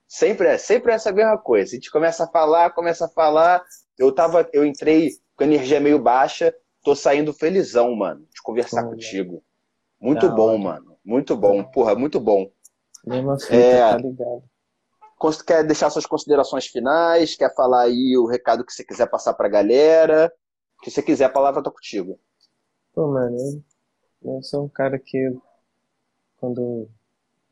[0.08, 1.72] Sempre é, sempre é essa mesma coisa.
[1.72, 3.64] A gente começa a falar, começa a falar.
[3.98, 6.54] Eu tava, eu entrei com energia meio baixa,
[6.84, 9.44] tô saindo felizão, mano, de conversar contigo.
[10.00, 10.58] Muito bom, hora.
[10.60, 10.93] mano.
[11.04, 11.64] Muito bom.
[11.64, 12.52] Porra, muito bom.
[13.06, 13.80] Mesma fita, é...
[13.80, 14.44] tá ligado.
[15.46, 17.36] Quer deixar suas considerações finais?
[17.36, 20.34] Quer falar aí o recado que você quiser passar pra galera?
[20.78, 22.20] O que você quiser, a palavra tá contigo.
[22.94, 25.36] Pô, mano, eu, eu sou um cara que,
[26.38, 26.90] quando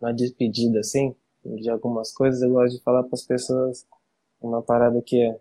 [0.01, 1.15] na despedida assim,
[1.45, 3.85] de algumas coisas, eu gosto de falar para as pessoas
[4.41, 5.39] uma parada que é: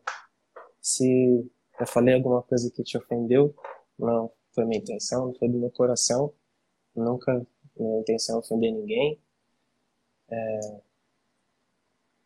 [0.81, 3.55] se eu falei alguma coisa que te ofendeu,
[3.99, 6.33] não foi minha intenção, não foi do meu coração,
[6.95, 7.45] nunca
[7.83, 9.19] minha intenção é ofender ninguém.
[10.31, 10.81] É,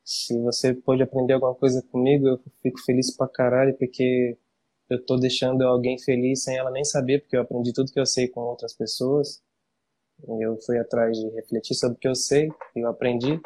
[0.04, 4.36] se você pode aprender alguma coisa comigo, eu fico feliz pra caralho, porque
[4.90, 8.06] eu tô deixando alguém feliz sem ela nem saber, porque eu aprendi tudo que eu
[8.06, 9.42] sei com outras pessoas.
[10.40, 13.40] Eu fui atrás de refletir sobre o que eu sei, eu aprendi.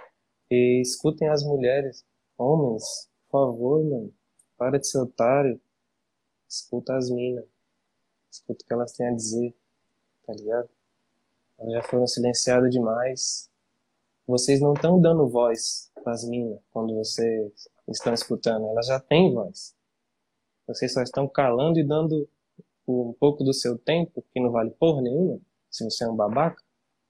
[0.51, 2.05] E escutem as mulheres.
[2.37, 2.85] Homens,
[3.29, 4.15] por favor, mano.
[4.57, 5.61] Para de ser otário.
[6.49, 7.45] Escuta as minas.
[8.31, 9.55] Escuta o que elas têm a dizer.
[10.27, 10.69] Tá ligado?
[11.59, 13.51] Elas já foram silenciadas demais.
[14.27, 18.67] Vocês não estão dando voz pras minas quando vocês estão escutando.
[18.69, 19.75] Elas já têm voz.
[20.67, 22.29] Vocês só estão calando e dando
[22.87, 25.41] um pouco do seu tempo, que não vale porra nenhuma,
[25.71, 26.63] se você é um babaca,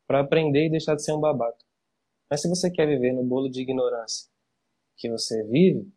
[0.06, 1.58] para aprender e deixar de ser um babaca.
[2.30, 4.28] Mas se você quer viver no bolo de ignorância
[4.96, 5.92] que você vive,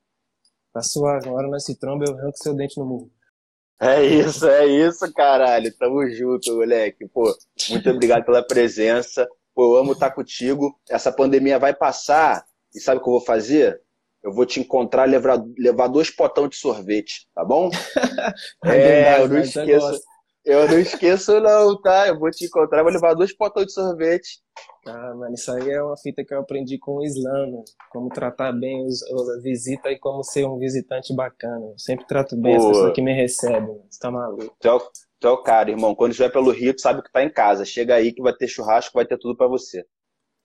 [0.72, 1.28] tá suave.
[1.28, 3.12] Uma hora nós se tromba, eu arranco seu dente no murro.
[3.82, 5.74] É isso, é isso, caralho.
[5.76, 7.08] Tamo junto, moleque.
[7.08, 7.36] Pô,
[7.72, 9.28] muito obrigado pela presença.
[9.56, 10.80] Pô, eu amo estar contigo.
[10.88, 12.46] Essa pandemia vai passar.
[12.76, 13.82] E sabe o que eu vou fazer?
[14.24, 17.72] Eu vou te encontrar levar, levar dois potão de sorvete, tá bom?
[18.66, 20.00] é, eu não esqueço.
[20.44, 22.08] Eu não esqueço, não, tá?
[22.08, 24.42] Eu vou te encontrar, vou levar dois potões de sorvete.
[24.88, 27.64] Ah, mano, isso aí é uma fita que eu aprendi com o Islã, mano.
[27.92, 31.68] Como tratar bem os, os visita e como ser um visitante bacana.
[31.68, 33.86] Eu sempre trato bem as pessoas que me recebem, mano.
[33.88, 34.56] Você tá maluco.
[34.60, 34.80] Tu é, o,
[35.20, 35.94] tu é o cara, irmão.
[35.94, 37.64] Quando estiver pelo Rio, tu sabe que tá em casa.
[37.64, 39.86] Chega aí que vai ter churrasco, vai ter tudo pra você.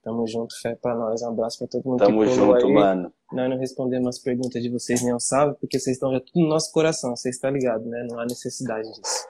[0.02, 1.22] Tamo junto, fé pra nós.
[1.22, 2.72] Um abraço pra todo mundo Tamo que junto, aí.
[2.72, 3.10] mano.
[3.32, 6.42] Nós não respondemos as perguntas de vocês nem um salve, porque vocês estão já tudo
[6.42, 7.16] no nosso coração.
[7.16, 8.06] Vocês estão ligados, né?
[8.10, 9.26] Não há necessidade disso.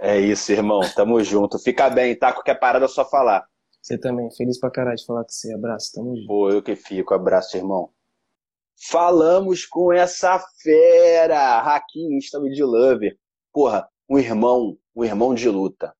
[0.00, 0.80] É isso, irmão.
[0.94, 1.58] Tamo junto.
[1.58, 2.32] Fica bem, tá?
[2.32, 3.46] Qualquer parada é só falar.
[3.80, 4.30] Você também.
[4.36, 5.52] Feliz pra caralho de falar com você.
[5.52, 6.26] Abraço, tamo junto.
[6.26, 7.14] Pô, eu que fico.
[7.14, 7.90] Abraço, irmão.
[8.90, 13.18] Falamos com essa fera, Hakim Insta de Lover.
[13.52, 15.92] Porra, um irmão, um irmão de luta.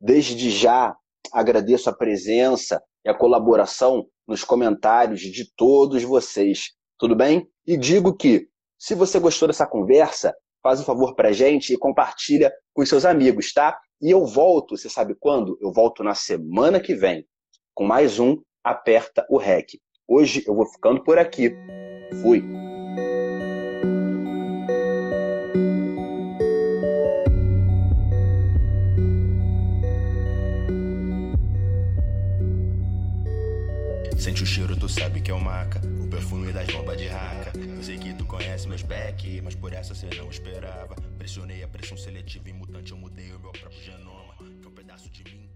[0.00, 0.96] Desde já
[1.32, 6.70] agradeço a presença e a colaboração nos comentários de todos vocês.
[6.96, 7.48] Tudo bem?
[7.66, 8.48] E digo que,
[8.78, 13.52] se você gostou dessa conversa, faz um favor pra gente e compartilha com seus amigos,
[13.52, 13.78] tá?
[14.00, 15.58] E eu volto, você sabe quando?
[15.60, 17.26] Eu volto na semana que vem
[17.74, 19.80] com mais um Aperta o REC.
[20.06, 21.50] Hoje eu vou ficando por aqui.
[22.22, 22.69] Fui.
[34.20, 35.80] Sente o cheiro, tu sabe que é o maca.
[35.98, 37.52] O perfume das bombas de raca.
[37.58, 40.94] Eu sei que tu conhece meus back, mas por essa cê não esperava.
[41.16, 44.34] Pressionei a pressão seletiva e mutante, eu mudei o meu próprio genoma.
[44.60, 45.48] Que um pedaço de mim